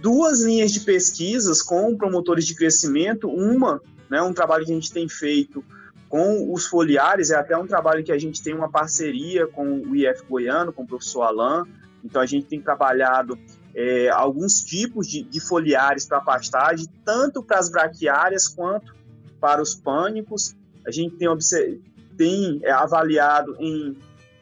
duas 0.00 0.40
linhas 0.40 0.72
de 0.72 0.80
pesquisas 0.80 1.60
com 1.60 1.96
promotores 1.96 2.46
de 2.46 2.54
crescimento. 2.54 3.28
Uma, 3.28 3.82
né, 4.08 4.22
um 4.22 4.32
trabalho 4.32 4.64
que 4.64 4.72
a 4.72 4.74
gente 4.74 4.92
tem 4.92 5.06
feito 5.06 5.62
com 6.08 6.50
os 6.50 6.66
foliares, 6.66 7.30
é 7.30 7.36
até 7.36 7.54
um 7.58 7.66
trabalho 7.66 8.02
que 8.02 8.12
a 8.12 8.16
gente 8.16 8.42
tem 8.42 8.54
uma 8.54 8.70
parceria 8.70 9.46
com 9.46 9.80
o 9.80 9.94
IF 9.94 10.22
Goiano, 10.26 10.72
com 10.72 10.82
o 10.82 10.86
professor 10.86 11.24
Alain. 11.24 11.64
Então, 12.02 12.22
a 12.22 12.26
gente 12.26 12.46
tem 12.46 12.58
trabalhado 12.58 13.38
é, 13.80 14.08
alguns 14.08 14.64
tipos 14.64 15.06
de, 15.06 15.22
de 15.22 15.38
foliares 15.38 16.04
para 16.04 16.20
pastagem, 16.20 16.84
tanto 17.04 17.40
para 17.44 17.60
as 17.60 17.70
braquiárias 17.70 18.48
quanto 18.48 18.92
para 19.40 19.62
os 19.62 19.72
pânicos. 19.72 20.56
A 20.84 20.90
gente 20.90 21.14
tem, 21.14 21.28
tem 22.16 22.60
é, 22.64 22.72
avaliado 22.72 23.54
em 23.60 23.96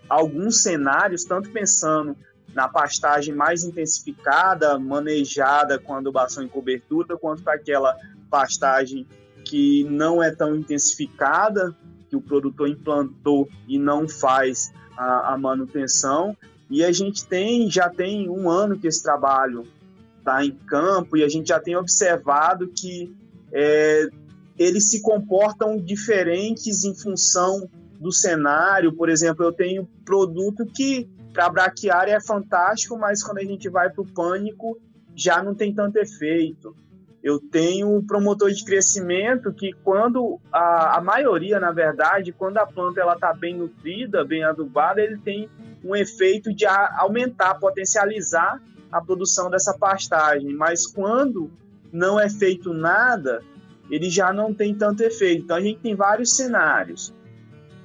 alguns 0.09 0.62
cenários, 0.62 1.25
tanto 1.25 1.51
pensando 1.51 2.16
na 2.55 2.66
pastagem 2.66 3.35
mais 3.35 3.62
intensificada, 3.62 4.79
manejada 4.79 5.79
com 5.79 5.94
adubação 5.94 6.42
e 6.42 6.49
cobertura, 6.49 7.18
quanto 7.18 7.42
para 7.42 7.57
aquela 7.57 7.94
pastagem 8.31 9.07
que 9.44 9.85
não 9.85 10.22
é 10.22 10.35
tão 10.35 10.57
intensificada, 10.57 11.77
que 12.09 12.16
o 12.16 12.22
produtor 12.22 12.70
implantou 12.70 13.51
e 13.68 13.79
não 13.79 14.09
faz 14.09 14.72
a, 14.96 15.35
a 15.35 15.37
manutenção. 15.37 16.35
E 16.68 16.85
a 16.85 16.90
gente 16.90 17.26
tem, 17.26 17.70
já 17.70 17.88
tem 17.88 18.29
um 18.29 18.50
ano 18.50 18.79
que 18.79 18.87
esse 18.87 19.02
trabalho 19.02 19.64
está 20.18 20.44
em 20.44 20.50
campo 20.50 21.16
e 21.16 21.22
a 21.22 21.29
gente 21.29 21.48
já 21.48 21.61
tem 21.61 21.76
observado 21.76 22.68
que 22.68 23.14
é, 23.52 24.09
eles 24.59 24.90
se 24.90 25.00
comportam 25.00 25.79
diferentes 25.79 26.85
em 26.85 26.94
função 26.94 27.68
do 28.00 28.12
cenário. 28.12 28.92
Por 28.92 29.09
exemplo, 29.09 29.44
eu 29.44 29.52
tenho 29.52 29.88
produto 30.05 30.66
que 30.66 31.09
para 31.33 31.48
braquiária 31.50 32.12
é 32.12 32.20
fantástico, 32.20 32.98
mas 32.98 33.22
quando 33.22 33.38
a 33.38 33.44
gente 33.44 33.68
vai 33.68 33.90
para 33.90 34.02
o 34.02 34.07
pânico 34.07 34.79
já 35.14 35.42
não 35.42 35.55
tem 35.55 35.74
tanto 35.74 35.96
efeito. 35.96 36.76
Eu 37.22 37.40
tenho 37.40 38.02
promotor 38.07 38.52
de 38.52 38.64
crescimento 38.64 39.52
que 39.52 39.72
quando 39.83 40.38
a, 40.52 40.98
a 40.98 41.00
maioria, 41.00 41.59
na 41.59 41.72
verdade, 41.72 42.33
quando 42.33 42.59
a 42.59 42.66
planta 42.66 43.00
ela 43.00 43.14
está 43.14 43.33
bem 43.33 43.57
nutrida, 43.57 44.24
bem 44.24 44.44
adubada, 44.44 45.00
ele 45.00 45.18
tem 45.18 45.48
um 45.84 45.94
efeito 45.94 46.54
de 46.54 46.66
aumentar, 46.66 47.54
potencializar 47.56 48.60
a 48.90 49.00
produção 49.00 49.50
dessa 49.50 49.76
pastagem. 49.76 50.54
Mas 50.54 50.86
quando 50.86 51.50
não 51.92 52.18
é 52.18 52.28
feito 52.28 52.72
nada, 52.72 53.42
ele 53.90 54.10
já 54.10 54.32
não 54.32 54.52
tem 54.52 54.74
tanto 54.74 55.02
efeito. 55.02 55.44
Então 55.44 55.56
a 55.56 55.60
gente 55.60 55.80
tem 55.80 55.94
vários 55.94 56.32
cenários. 56.34 57.14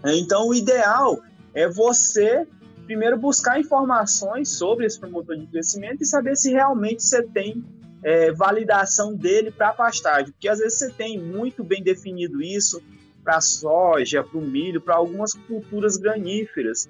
Então 0.04 0.48
o 0.48 0.56
ideal 0.56 1.22
é 1.54 1.68
você 1.68 2.48
primeiro 2.86 3.18
buscar 3.18 3.60
informações 3.60 4.50
sobre 4.50 4.86
esse 4.86 5.00
promotor 5.00 5.38
de 5.38 5.48
crescimento 5.48 6.02
e 6.02 6.06
saber 6.06 6.36
se 6.36 6.52
realmente 6.52 7.04
você 7.04 7.24
tem 7.24 7.64
é, 8.04 8.32
validação 8.32 9.16
dele 9.16 9.52
para 9.52 9.72
pastagem, 9.72 10.32
porque 10.32 10.50
às 10.50 10.60
vezes 10.60 10.80
você 10.80 10.92
tem 10.92 11.18
muito 11.18 11.64
bem 11.64 11.84
definido 11.84 12.42
isso 12.42 12.82
para 13.24 13.40
soja, 13.40 14.24
para 14.24 14.38
o 14.38 14.42
milho, 14.42 14.82
para 14.82 14.96
algumas 14.96 15.34
culturas 15.34 15.96
graníferas, 15.96 16.90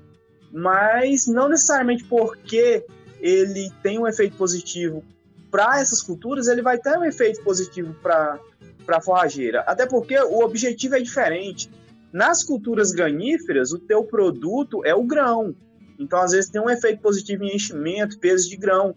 mas 0.51 1.27
não 1.27 1.47
necessariamente 1.49 2.03
porque 2.05 2.85
ele 3.19 3.71
tem 3.81 3.99
um 3.99 4.07
efeito 4.07 4.35
positivo 4.35 5.03
para 5.51 5.79
essas 5.79 6.01
culturas, 6.01 6.47
ele 6.47 6.61
vai 6.61 6.77
ter 6.77 6.97
um 6.97 7.03
efeito 7.03 7.43
positivo 7.43 7.93
para 8.01 8.39
a 8.87 9.01
forrageira. 9.01 9.61
Até 9.61 9.85
porque 9.85 10.17
o 10.17 10.39
objetivo 10.39 10.95
é 10.95 11.01
diferente. 11.01 11.69
Nas 12.11 12.43
culturas 12.43 12.91
graníferas, 12.91 13.71
o 13.71 13.79
teu 13.79 14.03
produto 14.03 14.83
é 14.85 14.95
o 14.95 15.03
grão. 15.03 15.53
Então, 15.99 16.19
às 16.19 16.31
vezes, 16.31 16.49
tem 16.49 16.61
um 16.61 16.69
efeito 16.69 17.01
positivo 17.01 17.43
em 17.43 17.55
enchimento, 17.55 18.17
peso 18.17 18.49
de 18.49 18.55
grão. 18.55 18.95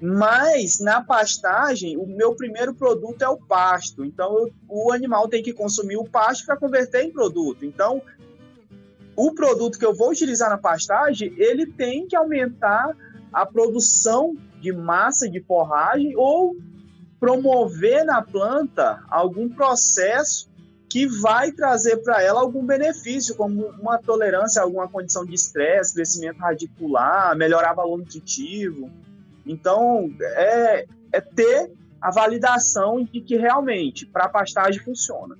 Mas 0.00 0.78
na 0.78 1.02
pastagem, 1.02 1.96
o 1.96 2.06
meu 2.06 2.34
primeiro 2.34 2.74
produto 2.74 3.22
é 3.22 3.28
o 3.28 3.36
pasto. 3.36 4.04
Então, 4.04 4.38
eu, 4.38 4.52
o 4.68 4.92
animal 4.92 5.28
tem 5.28 5.42
que 5.42 5.52
consumir 5.52 5.96
o 5.96 6.04
pasto 6.04 6.46
para 6.46 6.56
converter 6.56 7.02
em 7.02 7.12
produto. 7.12 7.64
Então, 7.64 8.00
o 9.16 9.32
produto 9.32 9.78
que 9.78 9.86
eu 9.86 9.94
vou 9.94 10.10
utilizar 10.10 10.50
na 10.50 10.58
pastagem, 10.58 11.32
ele 11.38 11.66
tem 11.66 12.06
que 12.06 12.14
aumentar 12.14 12.94
a 13.32 13.46
produção 13.46 14.36
de 14.60 14.72
massa 14.72 15.28
de 15.28 15.40
forragem 15.40 16.14
ou 16.16 16.54
promover 17.18 18.04
na 18.04 18.20
planta 18.20 19.02
algum 19.08 19.48
processo 19.48 20.48
que 20.88 21.06
vai 21.06 21.50
trazer 21.50 21.96
para 21.98 22.22
ela 22.22 22.40
algum 22.40 22.64
benefício, 22.64 23.34
como 23.34 23.66
uma 23.80 23.98
tolerância 23.98 24.60
a 24.60 24.64
alguma 24.64 24.88
condição 24.88 25.24
de 25.24 25.34
estresse, 25.34 25.94
crescimento 25.94 26.38
radicular, 26.38 27.36
melhorar 27.36 27.72
valor 27.72 27.98
nutritivo. 27.98 28.90
Então, 29.44 30.10
é, 30.20 30.86
é 31.12 31.20
ter 31.20 31.70
a 32.00 32.10
validação 32.10 33.02
de 33.02 33.20
que 33.20 33.36
realmente 33.36 34.06
para 34.06 34.24
a 34.24 34.28
pastagem 34.28 34.80
funciona. 34.80 35.36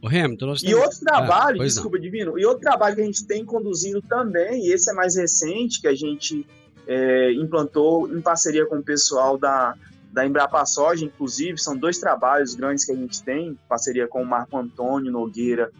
O 0.00 0.06
Hamilton, 0.06 0.46
nós 0.46 0.62
e 0.62 0.74
outro 0.74 1.00
trabalho, 1.00 1.60
ah, 1.60 1.64
desculpa, 1.64 1.96
não. 1.96 2.02
Divino, 2.02 2.38
e 2.38 2.44
outro 2.44 2.62
trabalho 2.62 2.94
que 2.94 3.02
a 3.02 3.04
gente 3.04 3.26
tem 3.26 3.44
conduzido 3.44 4.00
também, 4.00 4.66
e 4.66 4.72
esse 4.72 4.90
é 4.90 4.94
mais 4.94 5.16
recente, 5.16 5.80
que 5.80 5.88
a 5.88 5.94
gente 5.94 6.46
é, 6.86 7.32
implantou 7.32 8.08
em 8.08 8.20
parceria 8.20 8.64
com 8.64 8.76
o 8.76 8.82
pessoal 8.82 9.36
da, 9.36 9.74
da 10.12 10.24
Embrapa 10.24 10.64
Soja, 10.64 11.04
inclusive, 11.04 11.58
são 11.58 11.76
dois 11.76 11.98
trabalhos 11.98 12.54
grandes 12.54 12.84
que 12.84 12.92
a 12.92 12.94
gente 12.94 13.22
tem, 13.22 13.58
parceria 13.68 14.06
com 14.06 14.22
o 14.22 14.26
Marco 14.26 14.56
Antônio 14.56 15.10
Nogueira 15.10 15.70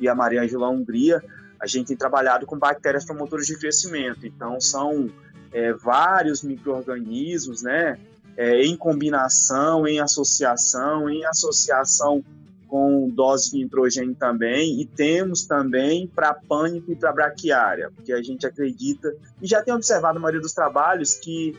e 0.00 0.08
a 0.08 0.14
Maria 0.14 0.42
Angela 0.42 0.68
Hungria. 0.68 1.22
A 1.60 1.66
gente 1.66 1.88
tem 1.88 1.96
trabalhado 1.96 2.46
com 2.46 2.58
bactérias 2.58 3.04
promotoras 3.04 3.46
de 3.46 3.58
crescimento, 3.58 4.26
então 4.26 4.60
são 4.60 5.10
é, 5.52 5.72
vários 5.72 6.42
micro-organismos, 6.42 7.62
né, 7.62 7.98
é, 8.36 8.62
em 8.62 8.76
combinação, 8.76 9.86
em 9.86 10.00
associação, 10.00 11.08
em 11.08 11.24
associação 11.24 12.24
com 12.68 13.08
dose 13.08 13.52
de 13.52 13.58
nitrogênio 13.58 14.14
também, 14.14 14.80
e 14.80 14.86
temos 14.86 15.44
também 15.44 16.06
para 16.08 16.34
pânico 16.34 16.92
e 16.92 16.96
para 16.96 17.12
braquiária, 17.12 17.90
porque 17.94 18.12
a 18.12 18.22
gente 18.22 18.46
acredita, 18.46 19.14
e 19.40 19.46
já 19.46 19.62
tem 19.62 19.72
observado 19.72 20.14
na 20.14 20.20
maioria 20.20 20.40
dos 20.40 20.52
trabalhos, 20.52 21.14
que 21.14 21.56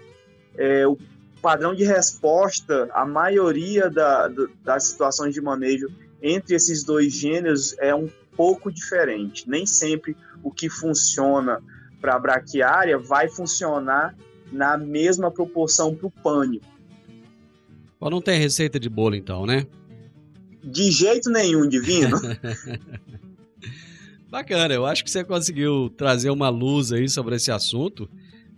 é, 0.58 0.86
o 0.88 0.98
padrão 1.42 1.74
de 1.74 1.84
resposta, 1.84 2.90
a 2.92 3.06
maioria 3.06 3.90
da, 3.90 4.30
das 4.64 4.86
situações 4.86 5.34
de 5.34 5.42
manejo 5.42 5.88
entre 6.22 6.56
esses 6.56 6.84
dois 6.84 7.14
gêneros 7.14 7.76
é 7.80 7.94
um 7.94 8.10
pouco 8.36 8.72
diferente. 8.72 9.48
Nem 9.48 9.66
sempre 9.66 10.16
o 10.44 10.52
que 10.52 10.70
funciona 10.70 11.62
para 12.02 12.16
a 12.16 12.20
braquiária 12.20 12.98
vai 12.98 13.30
funcionar 13.30 14.16
na 14.52 14.78
mesma 14.78 15.32
proporção 15.32 15.96
para 15.96 16.08
o 16.08 16.12
pânico. 16.12 16.66
Não 18.00 18.22
tem 18.22 18.40
receita 18.40 18.80
de 18.80 18.90
bolo 18.90 19.16
então, 19.16 19.46
né? 19.46 19.66
De 20.70 20.92
jeito 20.92 21.30
nenhum, 21.30 21.68
divino. 21.68 22.20
Bacana, 24.30 24.74
eu 24.74 24.86
acho 24.86 25.04
que 25.04 25.10
você 25.10 25.24
conseguiu 25.24 25.90
trazer 25.96 26.30
uma 26.30 26.50
luz 26.50 26.92
aí 26.92 27.08
sobre 27.08 27.36
esse 27.36 27.50
assunto. 27.50 28.10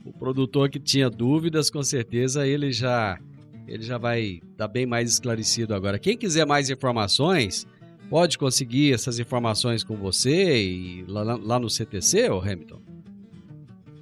O 0.03 0.11
produtor 0.11 0.69
que 0.69 0.79
tinha 0.79 1.09
dúvidas, 1.09 1.69
com 1.69 1.83
certeza 1.83 2.47
ele 2.47 2.71
já 2.71 3.19
ele 3.67 3.83
já 3.83 3.99
vai 3.99 4.41
estar 4.41 4.47
tá 4.57 4.67
bem 4.67 4.87
mais 4.87 5.11
esclarecido 5.11 5.75
agora. 5.75 5.99
Quem 5.99 6.17
quiser 6.17 6.43
mais 6.43 6.71
informações, 6.71 7.67
pode 8.09 8.35
conseguir 8.35 8.91
essas 8.91 9.19
informações 9.19 9.83
com 9.83 9.95
você 9.95 10.57
e 10.57 11.05
lá, 11.07 11.35
lá 11.35 11.59
no 11.59 11.69
CTC, 11.69 12.31
ô 12.31 12.39
Hamilton? 12.39 12.81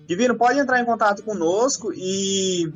Divino, 0.07 0.35
pode 0.35 0.57
entrar 0.57 0.81
em 0.81 0.85
contato 0.85 1.21
conosco 1.21 1.91
e 1.93 2.71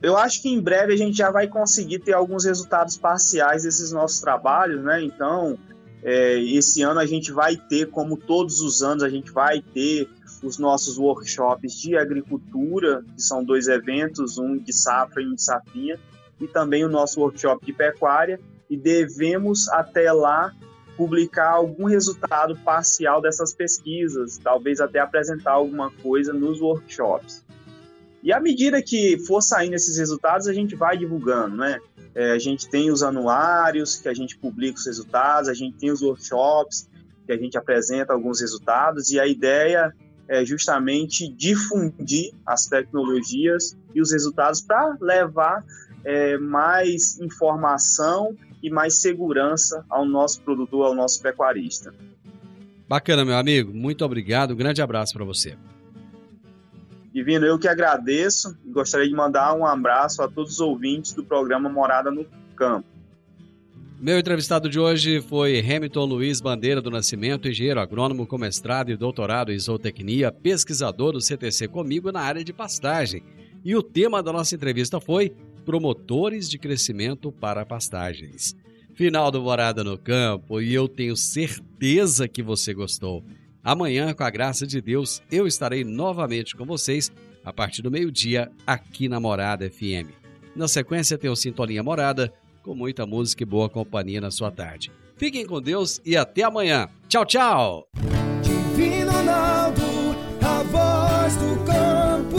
eu 0.00 0.16
acho 0.16 0.40
que 0.40 0.48
em 0.48 0.60
breve 0.60 0.92
a 0.92 0.96
gente 0.96 1.16
já 1.16 1.30
vai 1.30 1.48
conseguir 1.48 1.98
ter 1.98 2.12
alguns 2.12 2.44
resultados 2.44 2.96
parciais 2.96 3.64
desses 3.64 3.90
nossos 3.90 4.20
trabalhos, 4.20 4.82
né? 4.82 5.02
Então, 5.02 5.58
é, 6.02 6.38
esse 6.40 6.82
ano 6.82 7.00
a 7.00 7.06
gente 7.06 7.32
vai 7.32 7.56
ter, 7.56 7.90
como 7.90 8.16
todos 8.16 8.60
os 8.60 8.82
anos, 8.82 9.02
a 9.02 9.08
gente 9.08 9.32
vai 9.32 9.60
ter 9.60 10.08
os 10.42 10.56
nossos 10.56 10.98
workshops 10.98 11.74
de 11.80 11.96
agricultura, 11.96 13.02
que 13.14 13.20
são 13.20 13.42
dois 13.42 13.66
eventos, 13.66 14.38
um 14.38 14.56
de 14.56 14.72
safra 14.72 15.20
e 15.20 15.26
um 15.26 15.34
de 15.34 15.42
safrinha, 15.42 15.98
e 16.40 16.46
também 16.46 16.84
o 16.84 16.88
nosso 16.88 17.20
workshop 17.20 17.66
de 17.66 17.72
pecuária, 17.72 18.38
e 18.70 18.76
devemos 18.76 19.68
até 19.68 20.12
lá 20.12 20.52
publicar 20.96 21.50
algum 21.50 21.84
resultado 21.84 22.56
parcial 22.58 23.20
dessas 23.20 23.52
pesquisas, 23.52 24.38
talvez 24.38 24.80
até 24.80 25.00
apresentar 25.00 25.52
alguma 25.52 25.90
coisa 25.90 26.32
nos 26.32 26.60
workshops. 26.60 27.44
E 28.22 28.32
à 28.32 28.40
medida 28.40 28.82
que 28.82 29.18
for 29.26 29.40
saindo 29.40 29.74
esses 29.74 29.96
resultados, 29.96 30.46
a 30.46 30.52
gente 30.52 30.74
vai 30.74 30.96
divulgando, 30.96 31.56
né? 31.56 31.78
É, 32.14 32.32
a 32.32 32.38
gente 32.38 32.68
tem 32.68 32.90
os 32.90 33.02
anuários, 33.02 33.96
que 33.96 34.08
a 34.08 34.14
gente 34.14 34.36
publica 34.36 34.78
os 34.78 34.86
resultados, 34.86 35.48
a 35.48 35.54
gente 35.54 35.76
tem 35.76 35.90
os 35.90 36.02
workshops, 36.02 36.88
que 37.24 37.32
a 37.32 37.36
gente 37.36 37.56
apresenta 37.56 38.12
alguns 38.12 38.40
resultados, 38.40 39.10
e 39.10 39.20
a 39.20 39.26
ideia 39.26 39.94
é 40.26 40.44
justamente 40.44 41.28
difundir 41.28 42.32
as 42.44 42.66
tecnologias 42.66 43.76
e 43.94 44.00
os 44.00 44.12
resultados 44.12 44.60
para 44.60 44.96
levar 45.00 45.64
é, 46.04 46.36
mais 46.38 47.18
informação 47.20 48.36
e 48.62 48.70
mais 48.70 49.00
segurança 49.00 49.84
ao 49.88 50.04
nosso 50.04 50.42
produtor, 50.42 50.86
ao 50.86 50.94
nosso 50.94 51.22
pecuarista. 51.22 51.94
Bacana, 52.88 53.24
meu 53.24 53.36
amigo. 53.36 53.72
Muito 53.72 54.04
obrigado. 54.04 54.52
Um 54.52 54.56
grande 54.56 54.82
abraço 54.82 55.12
para 55.14 55.24
você. 55.24 55.56
Divino, 57.18 57.44
eu 57.44 57.58
que 57.58 57.66
agradeço 57.66 58.56
e 58.64 58.70
gostaria 58.70 59.08
de 59.08 59.12
mandar 59.12 59.52
um 59.52 59.66
abraço 59.66 60.22
a 60.22 60.28
todos 60.28 60.52
os 60.52 60.60
ouvintes 60.60 61.12
do 61.12 61.24
programa 61.24 61.68
Morada 61.68 62.12
no 62.12 62.24
Campo. 62.54 62.86
Meu 64.00 64.20
entrevistado 64.20 64.68
de 64.68 64.78
hoje 64.78 65.20
foi 65.20 65.58
Hamilton 65.58 66.04
Luiz 66.04 66.40
Bandeira 66.40 66.80
do 66.80 66.92
Nascimento, 66.92 67.48
engenheiro 67.48 67.80
agrônomo 67.80 68.24
com 68.24 68.38
mestrado 68.38 68.92
e 68.92 68.96
doutorado 68.96 69.50
em 69.50 69.58
zootecnia, 69.58 70.30
pesquisador 70.30 71.10
do 71.10 71.20
CTC 71.20 71.66
comigo 71.66 72.12
na 72.12 72.20
área 72.20 72.44
de 72.44 72.52
pastagem. 72.52 73.24
E 73.64 73.74
o 73.74 73.82
tema 73.82 74.22
da 74.22 74.32
nossa 74.32 74.54
entrevista 74.54 75.00
foi 75.00 75.34
Promotores 75.64 76.48
de 76.48 76.56
Crescimento 76.56 77.32
para 77.32 77.66
Pastagens. 77.66 78.54
Final 78.94 79.32
do 79.32 79.42
Morada 79.42 79.82
no 79.82 79.98
Campo 79.98 80.60
e 80.60 80.72
eu 80.72 80.86
tenho 80.86 81.16
certeza 81.16 82.28
que 82.28 82.44
você 82.44 82.72
gostou. 82.72 83.24
Amanhã, 83.68 84.14
com 84.14 84.24
a 84.24 84.30
graça 84.30 84.66
de 84.66 84.80
Deus, 84.80 85.20
eu 85.30 85.46
estarei 85.46 85.84
novamente 85.84 86.56
com 86.56 86.64
vocês 86.64 87.12
a 87.44 87.52
partir 87.52 87.82
do 87.82 87.90
meio-dia 87.90 88.50
aqui 88.66 89.10
na 89.10 89.20
Morada 89.20 89.68
FM. 89.68 90.08
Na 90.56 90.66
sequência, 90.66 91.18
tem 91.18 91.28
o 91.28 91.36
Sintonia 91.36 91.82
Morada, 91.82 92.32
com 92.62 92.74
muita 92.74 93.04
música 93.04 93.42
e 93.42 93.46
boa 93.46 93.68
companhia 93.68 94.22
na 94.22 94.30
sua 94.30 94.50
tarde. 94.50 94.90
Fiquem 95.18 95.44
com 95.44 95.60
Deus 95.60 96.00
e 96.02 96.16
até 96.16 96.44
amanhã. 96.44 96.88
Tchau, 97.10 97.26
tchau! 97.26 97.88
Divino 98.40 99.12
Ronaldo, 99.12 99.82
a 100.40 100.62
voz 100.62 101.36
do 101.36 101.64
campo. 101.66 102.38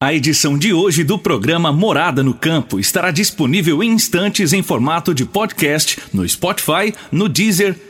A 0.00 0.14
edição 0.14 0.56
de 0.56 0.72
hoje 0.72 1.02
do 1.02 1.18
programa 1.18 1.72
Morada 1.72 2.22
no 2.22 2.34
Campo 2.34 2.78
estará 2.78 3.10
disponível 3.10 3.82
em 3.82 3.90
instantes 3.90 4.52
em 4.52 4.62
formato 4.62 5.12
de 5.12 5.26
podcast 5.26 6.00
no 6.14 6.26
Spotify, 6.26 6.94
no 7.10 7.28
Deezer 7.28 7.89